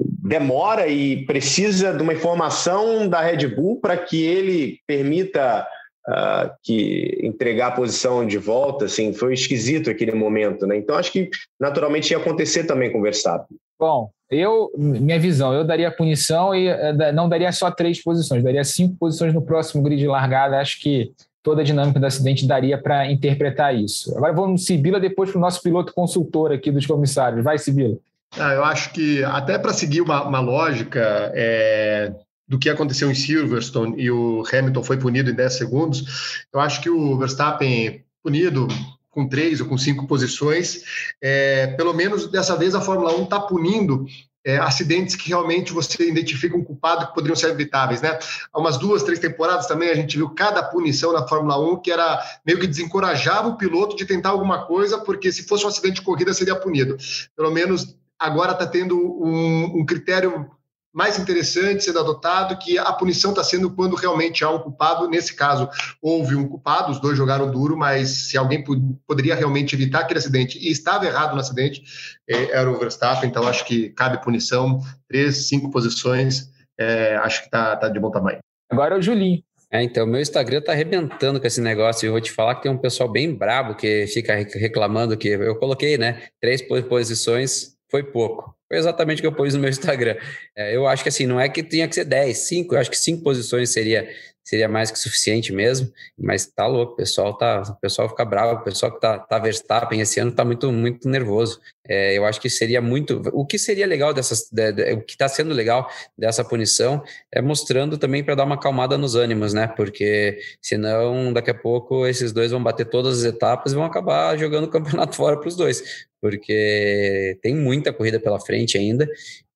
[0.00, 5.64] demora e precisa de uma informação da Red Bull para que ele permita
[6.08, 10.76] uh, que entregar a posição de volta, assim, foi esquisito aquele momento, né?
[10.76, 11.28] Então acho que
[11.60, 13.56] naturalmente ia acontecer também com o Verstappen.
[13.78, 18.64] Bom, eu, minha visão, eu daria punição e eh, não daria só três posições, daria
[18.64, 20.58] cinco posições no próximo grid de largada.
[20.58, 24.16] Acho que toda a dinâmica do acidente daria para interpretar isso.
[24.16, 27.44] Agora vamos Sibila depois para o nosso piloto consultor aqui dos comissários.
[27.44, 27.96] Vai, Sibila.
[28.36, 32.12] Ah, eu acho que até para seguir uma, uma lógica, é,
[32.48, 36.80] do que aconteceu em Silverstone e o Hamilton foi punido em 10 segundos, eu acho
[36.80, 38.66] que o Verstappen punido
[39.10, 40.82] com três ou com cinco posições,
[41.20, 44.06] é, pelo menos dessa vez a Fórmula 1 está punindo
[44.44, 48.18] é, acidentes que realmente você identifica um culpado que poderiam ser evitáveis, né?
[48.52, 51.90] Há umas duas, três temporadas também a gente viu cada punição na Fórmula 1 que
[51.90, 55.96] era meio que desencorajava o piloto de tentar alguma coisa, porque se fosse um acidente
[55.96, 56.96] de corrida seria punido.
[57.36, 60.50] Pelo menos agora está tendo um, um critério
[60.92, 65.08] mais interessante sendo adotado, que a punição está sendo quando realmente há um culpado.
[65.08, 65.68] Nesse caso,
[66.00, 68.64] houve um culpado, os dois jogaram duro, mas se alguém
[69.06, 71.82] poderia realmente evitar aquele acidente e estava errado no acidente,
[72.28, 73.28] é, era o Verstappen.
[73.28, 78.10] Então, acho que cabe punição, três, cinco posições, é, acho que está tá de bom
[78.10, 78.38] tamanho.
[78.70, 79.42] Agora é o Julinho.
[79.70, 82.06] É, então, meu Instagram tá arrebentando com esse negócio.
[82.06, 85.56] Eu vou te falar que tem um pessoal bem brabo que fica reclamando que eu
[85.56, 86.22] coloquei, né?
[86.40, 88.57] Três posições foi pouco.
[88.68, 90.16] Foi exatamente o que eu pus no meu Instagram.
[90.54, 92.90] É, eu acho que assim, não é que tinha que ser 10, 5, eu acho
[92.90, 94.08] que 5 posições seria,
[94.48, 98.62] seria mais que suficiente mesmo, mas tá louco, o pessoal tá, o pessoal fica bravo,
[98.62, 101.60] o pessoal que tá, tá Verstappen esse ano tá muito, muito nervoso.
[101.86, 105.12] É, eu acho que seria muito, o que seria legal dessas, de, de, o que
[105.12, 105.86] está sendo legal
[106.16, 109.66] dessa punição é mostrando também para dar uma acalmada nos ânimos, né?
[109.66, 114.34] Porque senão daqui a pouco esses dois vão bater todas as etapas e vão acabar
[114.38, 119.08] jogando o campeonato fora para os dois porque tem muita corrida pela frente ainda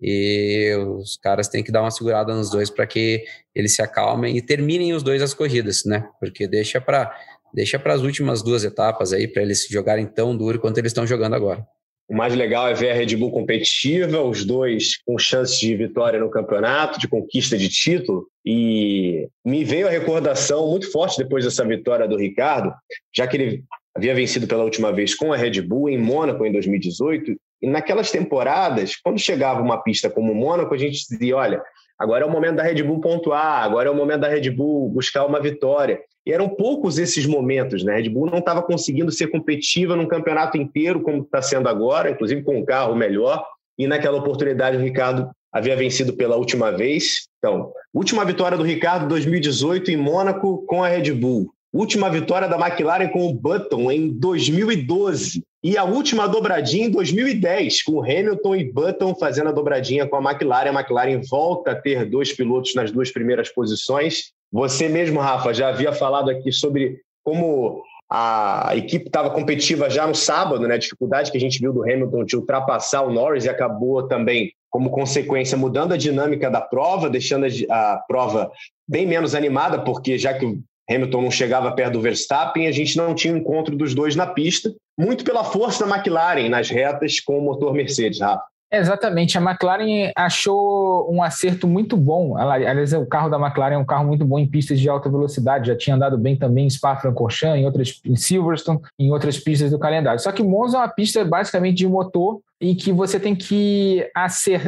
[0.02, 3.24] e os caras têm que dar uma segurada nos dois para que
[3.54, 6.08] eles se acalmem e terminem os dois as corridas, né?
[6.18, 7.16] Porque deixa para
[7.54, 11.06] deixa para as últimas duas etapas aí para eles jogarem tão duro quanto eles estão
[11.06, 11.64] jogando agora.
[12.08, 16.18] O mais legal é ver a Red Bull competitiva, os dois com chances de vitória
[16.18, 18.26] no campeonato, de conquista de título.
[18.44, 22.72] E me veio a recordação muito forte depois dessa vitória do Ricardo,
[23.14, 26.52] já que ele havia vencido pela última vez com a Red Bull em Mônaco em
[26.52, 27.34] 2018.
[27.62, 31.62] E naquelas temporadas, quando chegava uma pista como Mônaco, a gente dizia: olha,
[31.98, 34.90] agora é o momento da Red Bull pontuar, agora é o momento da Red Bull
[34.90, 36.00] buscar uma vitória.
[36.26, 37.94] E eram poucos esses momentos, né?
[37.94, 42.10] A Red Bull não estava conseguindo ser competitiva num campeonato inteiro, como está sendo agora,
[42.10, 43.44] inclusive com um carro melhor.
[43.78, 47.26] E naquela oportunidade, o Ricardo havia vencido pela última vez.
[47.38, 51.52] Então, última vitória do Ricardo 2018 em Mônaco com a Red Bull.
[51.72, 55.42] Última vitória da McLaren com o Button em 2012.
[55.62, 60.32] E a última dobradinha em 2010, com Hamilton e Button fazendo a dobradinha com a
[60.32, 60.70] McLaren.
[60.70, 64.32] A McLaren volta a ter dois pilotos nas duas primeiras posições.
[64.50, 70.14] Você mesmo, Rafa, já havia falado aqui sobre como a equipe estava competitiva já no
[70.16, 70.74] sábado, né?
[70.74, 74.52] A dificuldade que a gente viu do Hamilton de ultrapassar o Norris e acabou também,
[74.68, 78.50] como consequência, mudando a dinâmica da prova, deixando a, a prova
[78.86, 80.58] bem menos animada, porque já que
[80.90, 84.74] Hamilton não chegava perto do Verstappen, a gente não tinha encontro dos dois na pista,
[85.02, 88.44] muito pela força da McLaren nas retas com o motor Mercedes, Rafa.
[88.74, 92.38] Exatamente, a McLaren achou um acerto muito bom.
[92.38, 95.68] Aliás, o carro da McLaren é um carro muito bom em pistas de alta velocidade,
[95.68, 99.78] já tinha andado bem também em Spa-Francorchamps, em outras em Silverstone, em outras pistas do
[99.78, 100.18] calendário.
[100.18, 104.08] Só que Monza é uma pista basicamente de motor em que você tem que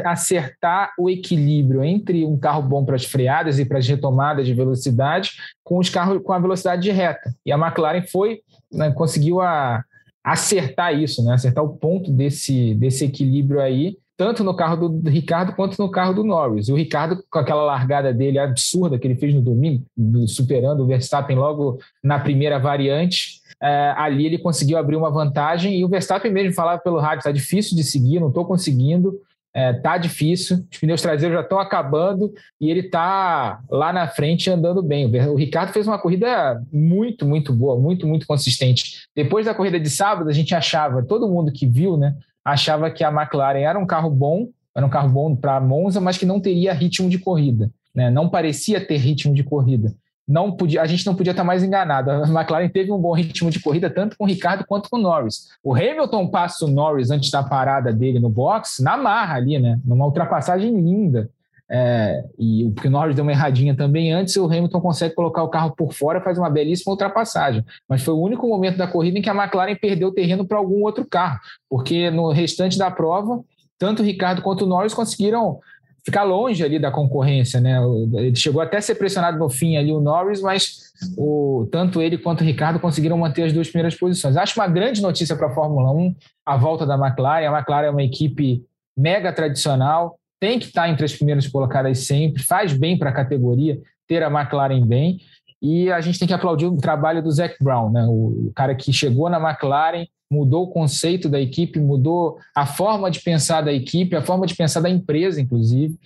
[0.05, 4.53] acertar o equilíbrio entre um carro bom para as freadas e para as retomadas de
[4.53, 5.31] velocidade
[5.63, 7.33] com os carros com a velocidade de reta.
[7.47, 9.83] E a McLaren foi né, conseguiu a
[10.25, 11.35] acertar isso, né?
[11.35, 16.15] acertar o ponto desse, desse equilíbrio aí, tanto no carro do Ricardo quanto no carro
[16.15, 16.69] do Norris.
[16.69, 19.85] O Ricardo, com aquela largada dele absurda que ele fez no domingo,
[20.27, 25.85] superando o Verstappen logo na primeira variante, é, ali ele conseguiu abrir uma vantagem e
[25.85, 29.21] o Verstappen mesmo falava pelo rádio: está difícil de seguir, não estou conseguindo
[29.55, 34.51] é, tá difícil, os pneus traseiros já estão acabando e ele tá lá na frente
[34.51, 35.07] andando bem.
[35.07, 39.07] O Ricardo fez uma corrida muito, muito boa, muito, muito consistente.
[39.15, 43.05] Depois da corrida de sábado, a gente achava, todo mundo que viu, né, achava que
[43.05, 46.41] a McLaren era um carro bom, era um carro bom para Monza, mas que não
[46.41, 48.11] teria ritmo de corrida, né?
[48.11, 49.95] Não parecia ter ritmo de corrida
[50.27, 52.11] não podia, a gente não podia estar mais enganado.
[52.11, 55.01] A McLaren teve um bom ritmo de corrida, tanto com o Ricardo quanto com o
[55.01, 55.49] Norris.
[55.63, 59.79] O Hamilton passa o Norris antes da parada dele no box, na marra ali, né?
[59.85, 61.29] Numa ultrapassagem linda.
[61.69, 65.49] É, e porque o Norris deu uma erradinha também antes, o Hamilton consegue colocar o
[65.49, 67.65] carro por fora, faz uma belíssima ultrapassagem.
[67.89, 70.83] Mas foi o único momento da corrida em que a McLaren perdeu terreno para algum
[70.83, 73.43] outro carro, porque no restante da prova,
[73.79, 75.59] tanto o Ricardo quanto o Norris conseguiram
[76.05, 77.79] ficar longe ali da concorrência, né?
[78.13, 82.19] Ele chegou até a ser pressionado no fim ali o Norris, mas o, tanto ele
[82.19, 84.37] quanto o Ricardo conseguiram manter as duas primeiras posições.
[84.37, 87.49] Acho uma grande notícia para a Fórmula 1 a volta da McLaren.
[87.49, 88.63] A McLaren é uma equipe
[88.97, 93.81] mega tradicional, tem que estar entre as primeiras colocadas sempre, faz bem para a categoria
[94.07, 95.21] ter a McLaren bem.
[95.63, 98.07] E a gente tem que aplaudir o trabalho do Zac Brown, né?
[98.09, 103.21] o cara que chegou na McLaren, mudou o conceito da equipe, mudou a forma de
[103.21, 105.97] pensar da equipe, a forma de pensar da empresa, inclusive.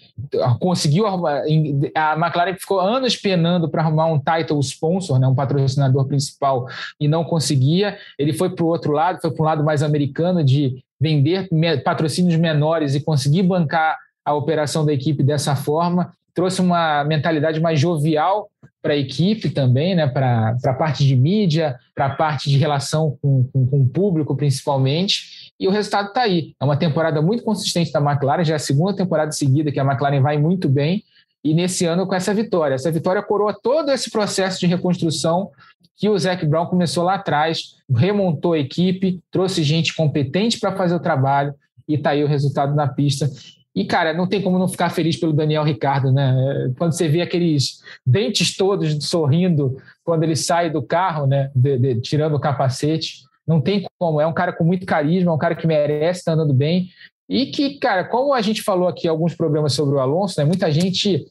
[0.61, 1.43] Conseguiu arrumar,
[1.95, 6.67] a McLaren ficou anos penando para arrumar um title sponsor, né, um patrocinador principal,
[7.01, 7.97] e não conseguia.
[8.19, 11.49] Ele foi para o outro lado, foi para um lado mais americano de vender
[11.85, 16.13] patrocínios menores e conseguir bancar a operação da equipe dessa forma.
[16.39, 18.49] Trouxe uma mentalidade mais jovial
[18.81, 23.19] para a equipe também, né, para a parte de mídia, para a parte de relação
[23.21, 25.53] com, com, com, o público, principalmente.
[25.59, 26.55] E o resultado está aí.
[26.61, 29.85] É uma temporada muito consistente da McLaren, já é a segunda temporada seguida que a
[29.85, 31.03] McLaren vai muito bem.
[31.43, 32.77] E nesse ano com essa vitória.
[32.77, 35.51] Essa vitória coroa todo esse processo de reconstrução
[35.97, 40.95] que o Zac Brown começou lá atrás, remontou a equipe, trouxe gente competente para fazer
[40.95, 41.53] o trabalho
[41.89, 43.29] e está aí o resultado na pista.
[43.79, 46.35] E, cara, não tem como não ficar feliz pelo Daniel Ricardo, né?
[46.77, 51.49] Quando você vê aqueles dentes todos sorrindo quando ele sai do carro, né?
[51.55, 53.19] De, de, tirando o capacete.
[53.47, 54.21] Não tem como.
[54.21, 56.89] É um cara com muito carisma, é um cara que merece estar andando bem.
[57.29, 60.45] E que, cara, como a gente falou aqui alguns programas sobre o Alonso, né?
[60.45, 61.25] Muita gente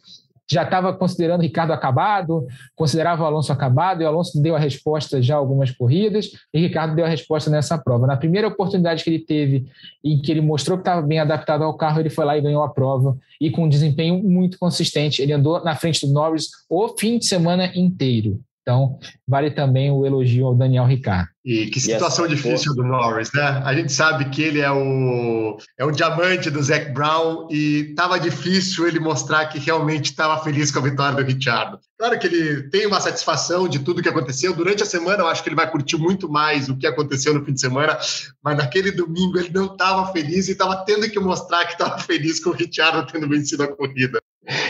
[0.49, 5.21] já estava considerando Ricardo acabado, considerava o Alonso acabado, e o Alonso deu a resposta
[5.21, 8.07] já algumas corridas, e Ricardo deu a resposta nessa prova.
[8.07, 9.65] Na primeira oportunidade que ele teve,
[10.03, 12.63] em que ele mostrou que estava bem adaptado ao carro, ele foi lá e ganhou
[12.63, 15.21] a prova, e com um desempenho muito consistente.
[15.21, 18.39] Ele andou na frente do Norris o fim de semana inteiro.
[18.67, 21.29] Então, vale também o elogio ao Daniel Ricciardo.
[21.45, 23.61] E que situação e difícil do Norris, né?
[23.63, 28.19] A gente sabe que ele é o, é o diamante do Zac Brown e estava
[28.19, 31.77] difícil ele mostrar que realmente estava feliz com a vitória do Richard.
[31.97, 34.53] Claro que ele tem uma satisfação de tudo que aconteceu.
[34.53, 37.45] Durante a semana, eu acho que ele vai curtir muito mais o que aconteceu no
[37.45, 37.97] fim de semana,
[38.43, 42.43] mas naquele domingo ele não estava feliz e estava tendo que mostrar que estava feliz
[42.43, 44.19] com o Richard tendo vencido a corrida.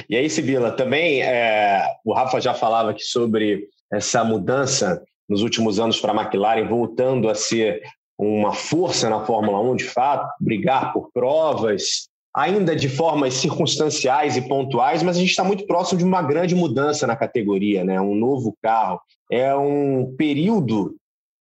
[0.10, 5.80] E aí, Sibila, também é, o Rafa já falava aqui sobre essa mudança nos últimos
[5.80, 7.82] anos para a McLaren, voltando a ser
[8.18, 14.42] uma força na Fórmula 1, de fato, brigar por provas, ainda de formas circunstanciais e
[14.42, 18.00] pontuais, mas a gente está muito próximo de uma grande mudança na categoria, né?
[18.00, 19.00] um novo carro.
[19.32, 20.96] É um período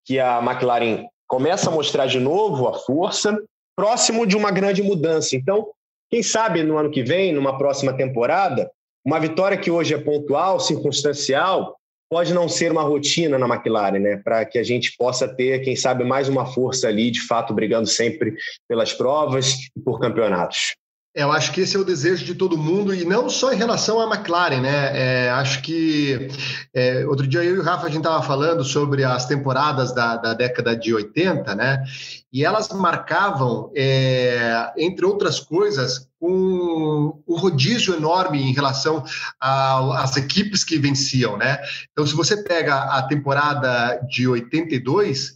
[0.05, 3.39] que a McLaren começa a mostrar de novo a força,
[3.77, 5.37] próximo de uma grande mudança.
[5.37, 5.67] Então,
[6.11, 8.71] quem sabe no ano que vem, numa próxima temporada,
[9.05, 11.77] uma vitória que hoje é pontual, circunstancial,
[12.09, 14.17] pode não ser uma rotina na McLaren, né?
[14.17, 17.89] Para que a gente possa ter, quem sabe, mais uma força ali, de fato, brigando
[17.89, 18.35] sempre
[18.69, 20.77] pelas provas e por campeonatos.
[21.17, 23.99] Eu acho que esse é o desejo de todo mundo e não só em relação
[23.99, 25.25] à McLaren, né?
[25.25, 26.29] É, acho que
[26.75, 30.19] é, outro dia eu e o Rafa a gente estava falando sobre as temporadas da,
[30.19, 31.83] da, década de 80, né?
[32.31, 39.03] E elas marcavam, é, entre outras coisas, um, um rodízio enorme em relação
[39.41, 41.59] às equipes que venciam, né?
[41.93, 45.36] Então, se você pega a temporada de 82,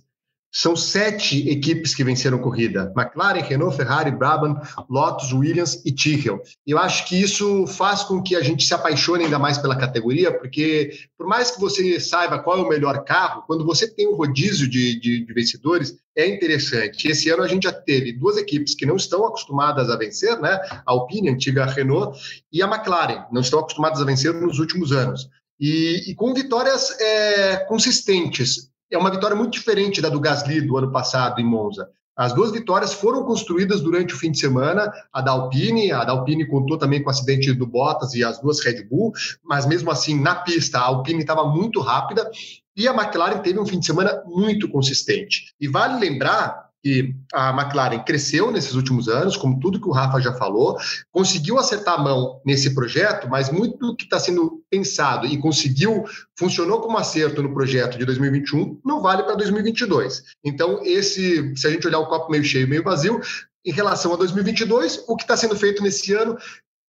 [0.52, 6.42] são sete equipes que venceram corrida: McLaren, Renault, Ferrari, Brabham, Lotus, Williams e Tyrrell.
[6.66, 10.36] Eu acho que isso faz com que a gente se apaixone ainda mais pela categoria,
[10.36, 14.16] porque por mais que você saiba qual é o melhor carro, quando você tem um
[14.16, 17.08] rodízio de, de, de vencedores, é interessante.
[17.08, 20.60] Esse ano a gente já teve duas equipes que não estão acostumadas a vencer, né?
[20.62, 22.18] A Alpine, a antiga Renault,
[22.52, 25.28] e a McLaren, não estão acostumadas a vencer nos últimos anos.
[25.58, 30.76] E, e com vitórias é, consistentes é uma vitória muito diferente da do Gasly do
[30.76, 31.88] ano passado em Monza.
[32.16, 36.12] As duas vitórias foram construídas durante o fim de semana, a da Alpine, a da
[36.12, 39.12] Alpine contou também com o acidente do Bottas e as duas Red Bull,
[39.42, 42.30] mas mesmo assim, na pista, a Alpine estava muito rápida
[42.76, 45.54] e a McLaren teve um fim de semana muito consistente.
[45.58, 50.20] E vale lembrar que a McLaren cresceu nesses últimos anos, como tudo que o Rafa
[50.20, 50.78] já falou,
[51.12, 56.04] conseguiu acertar a mão nesse projeto, mas muito do que está sendo pensado e conseguiu,
[56.38, 60.22] funcionou como acerto no projeto de 2021, não vale para 2022.
[60.44, 63.20] Então, esse, se a gente olhar o copo meio cheio, meio vazio,
[63.64, 66.36] em relação a 2022, o que está sendo feito nesse ano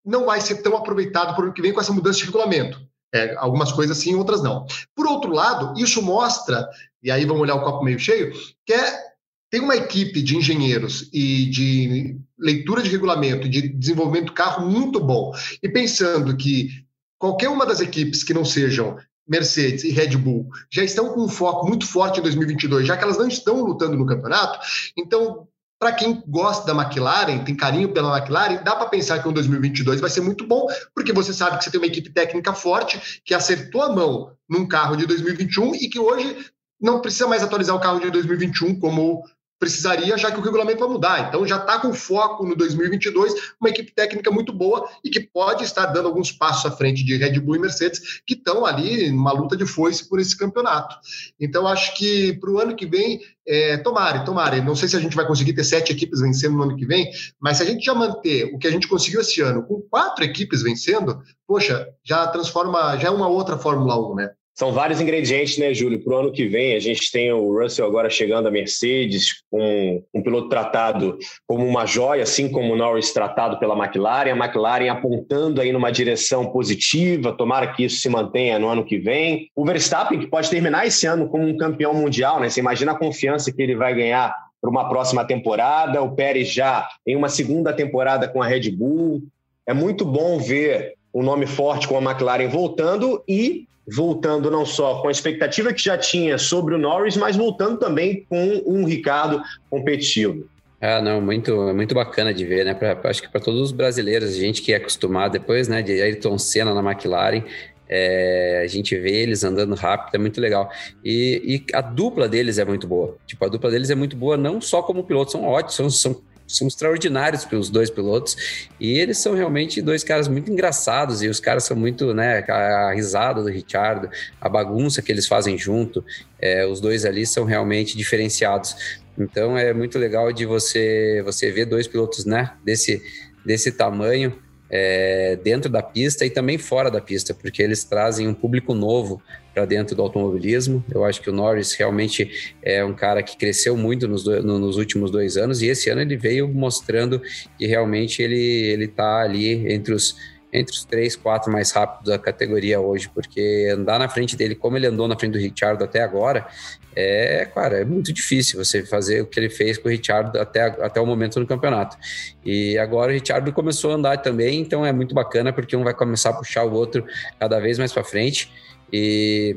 [0.04, 2.80] não vai ser tão aproveitado para o que vem com essa mudança de regulamento.
[3.14, 4.66] É, algumas coisas sim, outras não.
[4.96, 6.66] Por outro lado, isso mostra,
[7.02, 8.32] e aí vamos olhar o copo meio cheio,
[8.64, 9.11] que é
[9.52, 14.98] tem uma equipe de engenheiros e de leitura de regulamento, de desenvolvimento do carro muito
[14.98, 15.30] bom.
[15.62, 16.70] E pensando que
[17.18, 18.96] qualquer uma das equipes que não sejam
[19.28, 23.04] Mercedes e Red Bull já estão com um foco muito forte em 2022, já que
[23.04, 24.58] elas não estão lutando no campeonato.
[24.96, 25.46] Então,
[25.78, 30.00] para quem gosta da McLaren, tem carinho pela McLaren, dá para pensar que o 2022
[30.00, 33.34] vai ser muito bom, porque você sabe que você tem uma equipe técnica forte que
[33.34, 36.46] acertou a mão num carro de 2021 e que hoje
[36.80, 39.22] não precisa mais atualizar o carro de 2021 como
[39.62, 41.28] precisaria, já que o regulamento vai mudar.
[41.28, 45.62] Então já está com foco no 2022, uma equipe técnica muito boa e que pode
[45.62, 49.30] estar dando alguns passos à frente de Red Bull e Mercedes, que estão ali numa
[49.30, 50.96] luta de foice por esse campeonato.
[51.38, 54.60] Então acho que para o ano que vem, é, tomare.
[54.62, 57.08] Não sei se a gente vai conseguir ter sete equipes vencendo no ano que vem,
[57.40, 60.24] mas se a gente já manter o que a gente conseguiu esse ano com quatro
[60.24, 64.30] equipes vencendo, poxa, já transforma, já é uma outra Fórmula 1, né?
[64.54, 66.02] São vários ingredientes, né, Júlio?
[66.04, 70.02] Para o ano que vem, a gente tem o Russell agora chegando à Mercedes, com
[70.12, 74.90] um piloto tratado como uma joia, assim como o Norris tratado pela McLaren, a McLaren
[74.90, 79.48] apontando aí numa direção positiva, tomara que isso se mantenha no ano que vem.
[79.56, 82.50] O Verstappen, que pode terminar esse ano como um campeão mundial, né?
[82.50, 86.86] Você imagina a confiança que ele vai ganhar para uma próxima temporada, o Pérez já
[87.06, 89.22] em uma segunda temporada com a Red Bull.
[89.66, 95.00] É muito bom ver um nome forte com a McLaren voltando e voltando não só
[95.00, 99.42] com a expectativa que já tinha sobre o Norris, mas voltando também com um Ricardo
[99.68, 100.46] competitivo.
[100.80, 102.74] Ah, não, muito, muito bacana de ver, né?
[102.74, 106.00] Pra, acho que para todos os brasileiros, a gente que é acostumado depois, né, de
[106.02, 107.44] Ayrton Senna na McLaren,
[107.88, 110.70] é, a gente vê eles andando rápido, é muito legal.
[111.04, 113.16] E, e, a dupla deles é muito boa.
[113.26, 116.22] Tipo, a dupla deles é muito boa, não só como pilotos, são ótimos, são, são
[116.56, 121.40] são extraordinários pelos dois pilotos e eles são realmente dois caras muito engraçados e os
[121.40, 124.08] caras são muito, né, a risada do Richard,
[124.40, 126.04] a bagunça que eles fazem junto,
[126.38, 129.00] é, os dois ali são realmente diferenciados.
[129.18, 133.02] Então é muito legal de você você ver dois pilotos, né, desse
[133.44, 134.41] desse tamanho
[134.74, 139.22] é, dentro da pista e também fora da pista, porque eles trazem um público novo
[139.52, 140.82] para dentro do automobilismo.
[140.90, 144.78] Eu acho que o Norris realmente é um cara que cresceu muito nos, do, nos
[144.78, 147.20] últimos dois anos e esse ano ele veio mostrando
[147.58, 150.16] que realmente ele ele está ali entre os
[150.52, 154.76] entre os três, quatro mais rápidos da categoria hoje, porque andar na frente dele, como
[154.76, 156.46] ele andou na frente do Richard até agora,
[156.94, 160.62] é, cara, é muito difícil você fazer o que ele fez com o Richard até,
[160.62, 161.96] até o momento no campeonato.
[162.44, 165.94] E agora o Richard começou a andar também, então é muito bacana, porque um vai
[165.94, 167.04] começar a puxar o outro
[167.38, 168.50] cada vez mais para frente.
[168.92, 169.56] E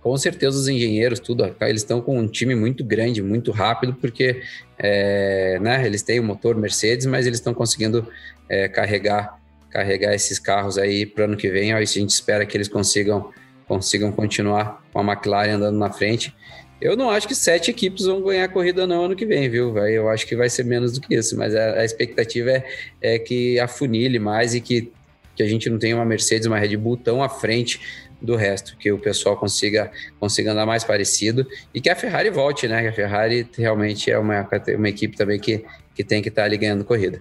[0.00, 4.42] com certeza os engenheiros, tudo, eles estão com um time muito grande, muito rápido, porque
[4.78, 8.06] é, né, eles têm o motor Mercedes, mas eles estão conseguindo
[8.48, 9.38] é, carregar
[9.70, 11.72] carregar esses carros aí para ano que vem.
[11.72, 13.32] Aí a gente espera que eles consigam,
[13.68, 16.34] consigam continuar com a McLaren andando na frente.
[16.80, 19.76] Eu não acho que sete equipes vão ganhar a corrida no ano que vem, viu?
[19.78, 22.64] Eu acho que vai ser menos do que isso, mas a, a expectativa é,
[23.02, 24.90] é que afunile mais e que,
[25.36, 27.80] que a gente não tenha uma Mercedes, uma Red Bull tão à frente
[28.22, 32.66] do resto, que o pessoal consiga, consiga andar mais parecido e que a Ferrari volte,
[32.66, 32.82] né?
[32.82, 35.64] Que a Ferrari realmente é uma, uma equipe também que,
[35.94, 37.20] que tem que estar ali ganhando corrida.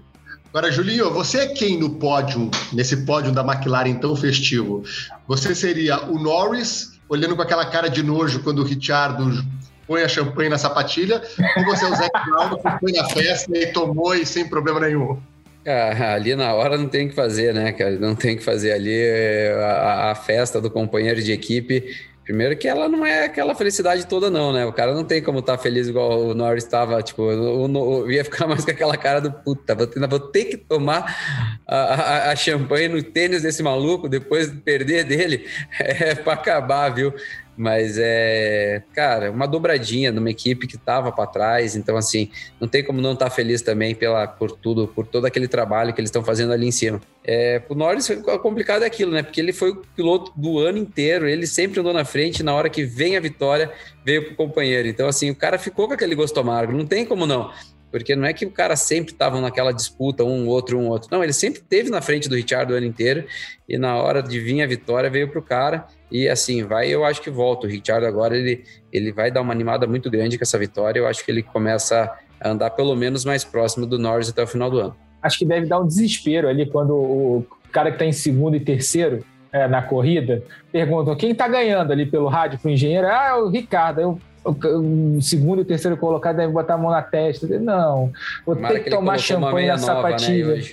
[0.58, 4.84] Agora, Julinho, você é quem no pódio, nesse pódio da McLaren tão festivo?
[5.28, 9.46] Você seria o Norris, olhando com aquela cara de nojo quando o Ricciardo
[9.86, 11.22] põe a champanhe na sapatilha,
[11.58, 14.80] ou você é o Zac Brown que foi na festa e tomou e sem problema
[14.80, 15.22] nenhum?
[15.64, 17.92] Ah, ali na hora não tem o que fazer, né, cara?
[18.00, 18.98] Não tem o que fazer ali.
[18.98, 21.96] É, a, a, festa do companheiro de equipe
[22.28, 24.66] Primeiro que ela não é aquela felicidade toda, não, né?
[24.66, 28.22] O cara não tem como estar tá feliz igual o Norris estava, tipo, eu, ia
[28.22, 32.32] ficar mais com aquela cara do puta, vou ter, vou ter que tomar a, a,
[32.32, 35.48] a, champanhe no tênis desse maluco, depois de perder dele,
[35.80, 37.14] é para acabar, viu?
[37.58, 42.30] Mas é, cara, uma dobradinha numa equipe que estava para trás, então assim,
[42.62, 45.92] não tem como não estar tá feliz também pela por tudo, por todo aquele trabalho
[45.92, 47.02] que eles estão fazendo ali em cima.
[47.26, 48.10] É, o Norris
[48.44, 49.24] complicado é aquilo, né?
[49.24, 52.70] Porque ele foi o piloto do ano inteiro, ele sempre andou na frente, na hora
[52.70, 53.72] que vem a vitória,
[54.06, 54.88] veio pro companheiro.
[54.88, 57.52] Então assim, o cara ficou com aquele gosto amargo, não tem como não.
[57.92, 61.10] Porque não é que o cara sempre estava naquela disputa, um outro, um outro.
[61.12, 63.26] Não, ele sempre teve na frente do Richard o ano inteiro
[63.68, 65.88] e na hora de vir a vitória veio pro cara.
[66.12, 67.66] E assim, vai, eu acho que volta.
[67.66, 71.00] O Richard agora ele, ele vai dar uma animada muito grande com essa vitória.
[71.00, 74.48] Eu acho que ele começa a andar pelo menos mais próximo do Norris até o
[74.48, 74.96] final do ano.
[75.22, 78.60] Acho que deve dar um desespero ali quando o cara que está em segundo e
[78.60, 83.08] terceiro é, na corrida perguntam quem está ganhando ali pelo rádio para o engenheiro.
[83.08, 84.02] Ah, é o Ricardo.
[84.02, 84.20] Eu,
[84.52, 87.48] o segundo e o terceiro colocado devem botar a mão na testa.
[87.60, 88.12] Não,
[88.46, 90.56] vou Tomara ter que, que tomar champanhe na né, sapatilha.
[90.56, 90.64] Né,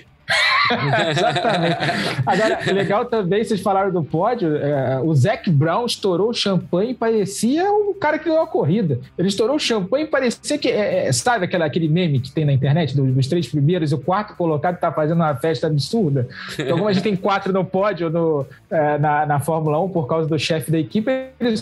[1.10, 1.76] Exatamente.
[2.24, 6.94] Agora, legal também, vocês falaram do pódio, é, o Zac Brown estourou o champanhe e
[6.94, 8.98] parecia o cara que ganhou a corrida.
[9.18, 12.44] Ele estourou o champanhe e parecia que, é, é, sabe aquela, aquele meme que tem
[12.44, 16.28] na internet dos, dos, três primeiros e o quarto colocado tá fazendo uma festa absurda?
[16.58, 20.06] Então, como a gente tem quatro no pódio no, é, na, na Fórmula 1 por
[20.06, 21.56] causa do chefe da equipe, ele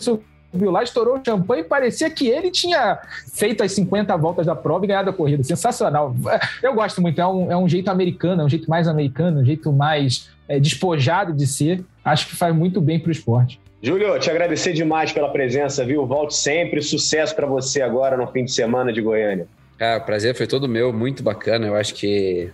[0.53, 2.99] viu lá, estourou o champanhe e parecia que ele tinha
[3.33, 5.43] feito as 50 voltas da prova e ganhado a corrida.
[5.43, 6.15] Sensacional.
[6.63, 9.45] Eu gosto muito, é um, é um jeito americano, é um jeito mais americano, um
[9.45, 11.85] jeito mais é, despojado de ser.
[12.05, 13.61] Acho que faz muito bem para o esporte.
[13.83, 16.07] Júlio, te agradecer demais pela presença, viu?
[16.07, 16.81] Volte sempre.
[16.81, 19.47] Sucesso para você agora no fim de semana de Goiânia.
[19.83, 21.67] É, o prazer foi todo meu, muito bacana.
[21.67, 22.49] Eu acho que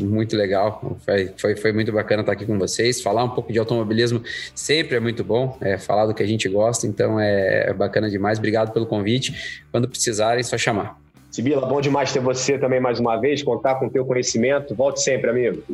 [0.00, 0.96] muito legal.
[1.04, 3.02] Foi, foi, foi, muito bacana estar aqui com vocês.
[3.02, 4.22] Falar um pouco de automobilismo
[4.54, 5.58] sempre é muito bom.
[5.60, 8.38] É, falar do que a gente gosta, então é, é bacana demais.
[8.38, 9.62] Obrigado pelo convite.
[9.72, 10.96] Quando precisarem, é só chamar.
[11.28, 14.72] Sibila, bom demais ter você também mais uma vez, contar com o teu conhecimento.
[14.72, 15.64] Volte sempre, amigo.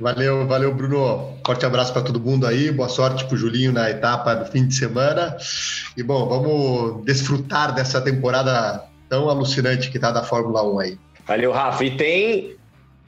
[0.00, 1.34] Valeu, valeu, Bruno.
[1.44, 2.72] Forte abraço para todo mundo aí.
[2.72, 5.36] Boa sorte para o Julinho na etapa do fim de semana.
[5.94, 10.98] E bom, vamos desfrutar dessa temporada tão alucinante que tá da Fórmula 1 aí.
[11.26, 11.84] Valeu, Rafa.
[11.84, 12.56] E tem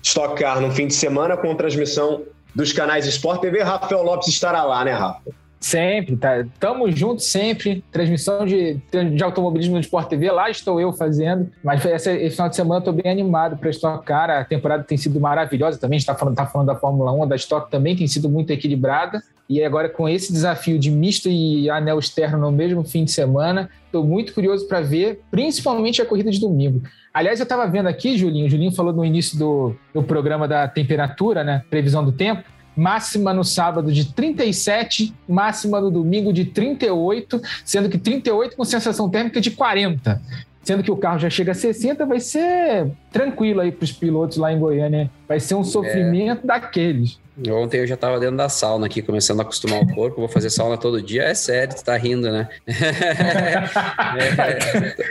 [0.02, 2.22] Stock Car no fim de semana com transmissão
[2.54, 3.62] dos canais Sport TV.
[3.62, 5.20] Rafael Lopes estará lá, né, Rafa?
[5.60, 6.44] Sempre, tá?
[6.58, 7.84] Tamo junto sempre.
[7.92, 8.80] Transmissão de,
[9.14, 11.50] de automobilismo no Sport TV, lá estou eu fazendo.
[11.62, 14.30] Mas esse, esse final de semana eu tô bem animado para Stock Car.
[14.30, 15.96] A temporada tem sido maravilhosa também.
[15.96, 18.50] A gente tá falando, tá falando da Fórmula 1, da Stock também tem sido muito
[18.50, 19.22] equilibrada.
[19.50, 23.68] E agora, com esse desafio de misto e anel externo no mesmo fim de semana,
[23.84, 26.82] estou muito curioso para ver, principalmente a corrida de domingo.
[27.12, 30.68] Aliás, eu estava vendo aqui, Julinho, o Julinho falou no início do, do programa da
[30.68, 31.64] temperatura, né?
[31.68, 32.44] Previsão do tempo.
[32.76, 39.10] Máxima no sábado de 37, máxima no domingo de 38, sendo que 38 com sensação
[39.10, 40.22] térmica de 40
[40.62, 44.36] sendo que o carro já chega a 60, vai ser tranquilo aí para os pilotos
[44.36, 45.10] lá em Goiânia.
[45.26, 46.46] Vai ser um sofrimento é.
[46.46, 47.18] daqueles.
[47.48, 50.18] Ontem eu já estava dentro da sauna aqui, começando a acostumar o corpo.
[50.18, 51.22] Vou fazer sauna todo dia.
[51.22, 52.48] É sério, você tá rindo, né?
[52.66, 53.62] é,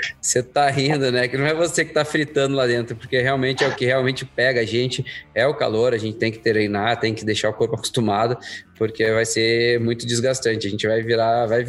[0.22, 1.28] você tá rindo, né?
[1.28, 4.26] Que não é você que tá fritando lá dentro, porque realmente é o que realmente
[4.26, 5.04] pega a gente,
[5.34, 5.94] é o calor.
[5.94, 8.38] A gente tem que treinar, tem que deixar o corpo acostumado,
[8.78, 10.68] porque vai ser muito desgastante.
[10.68, 11.66] A gente vai virar, vai,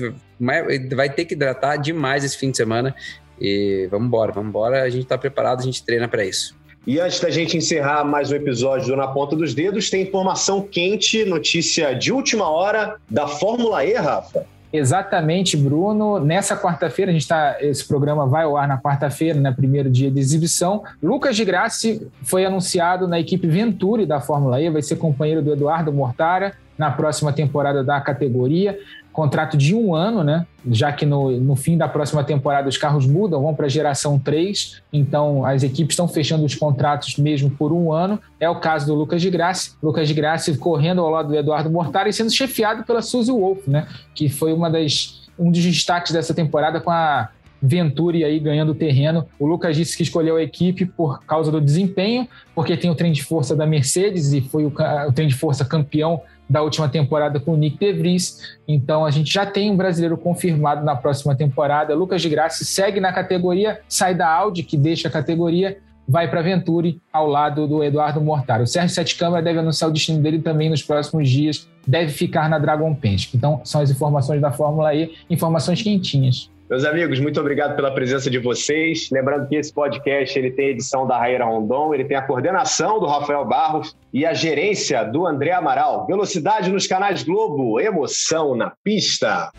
[0.94, 2.94] vai ter que hidratar demais esse fim de semana.
[3.40, 4.82] E vamos embora, vamos embora.
[4.82, 6.54] A gente está preparado, a gente treina para isso.
[6.86, 10.62] E antes da gente encerrar mais um episódio do Na Ponta dos Dedos, tem informação
[10.62, 14.46] quente, notícia de última hora da Fórmula E, Rafa.
[14.72, 16.20] Exatamente, Bruno.
[16.20, 17.56] Nessa quarta-feira, a gente está.
[17.60, 19.52] Esse programa vai ao ar na quarta-feira, né?
[19.52, 20.84] Primeiro dia de exibição.
[21.02, 25.52] Lucas de Grassi foi anunciado na equipe Venturi da Fórmula E, vai ser companheiro do
[25.52, 28.78] Eduardo Mortara na próxima temporada da categoria
[29.12, 30.46] contrato de um ano, né?
[30.70, 34.18] Já que no, no fim da próxima temporada os carros mudam, vão para a geração
[34.18, 38.20] 3, então as equipes estão fechando os contratos mesmo por um ano.
[38.38, 39.72] É o caso do Lucas de Graça.
[39.82, 43.66] Lucas de Graça correndo ao lado do Eduardo Mortari e sendo chefiado pela Suzy Wolf,
[43.66, 43.86] né?
[44.14, 47.30] Que foi uma das, um dos destaques dessa temporada com a
[47.62, 49.26] Venturi aí ganhando terreno.
[49.38, 53.12] O Lucas disse que escolheu a equipe por causa do desempenho, porque tem o trem
[53.12, 54.72] de força da Mercedes e foi o,
[55.08, 58.58] o trem de força campeão da última temporada com o Nick De Vries.
[58.66, 61.94] Então a gente já tem um brasileiro confirmado na próxima temporada.
[61.94, 65.78] Lucas de Graça segue na categoria, sai da Audi, que deixa a categoria,
[66.08, 68.64] vai para a Venturi ao lado do Eduardo Mortaro.
[68.64, 72.50] O Sérgio Sete Câmara deve anunciar o destino dele também nos próximos dias, deve ficar
[72.50, 73.36] na Dragon Penske.
[73.36, 76.50] Então são as informações da Fórmula E, informações quentinhas.
[76.70, 79.08] Meus amigos, muito obrigado pela presença de vocês.
[79.10, 83.00] Lembrando que esse podcast ele tem a edição da Raíra Rondon, ele tem a coordenação
[83.00, 86.06] do Rafael Barros e a gerência do André Amaral.
[86.06, 89.50] Velocidade nos canais Globo, emoção na pista.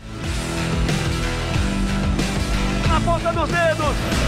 [2.88, 4.21] Na ponta dos dedos,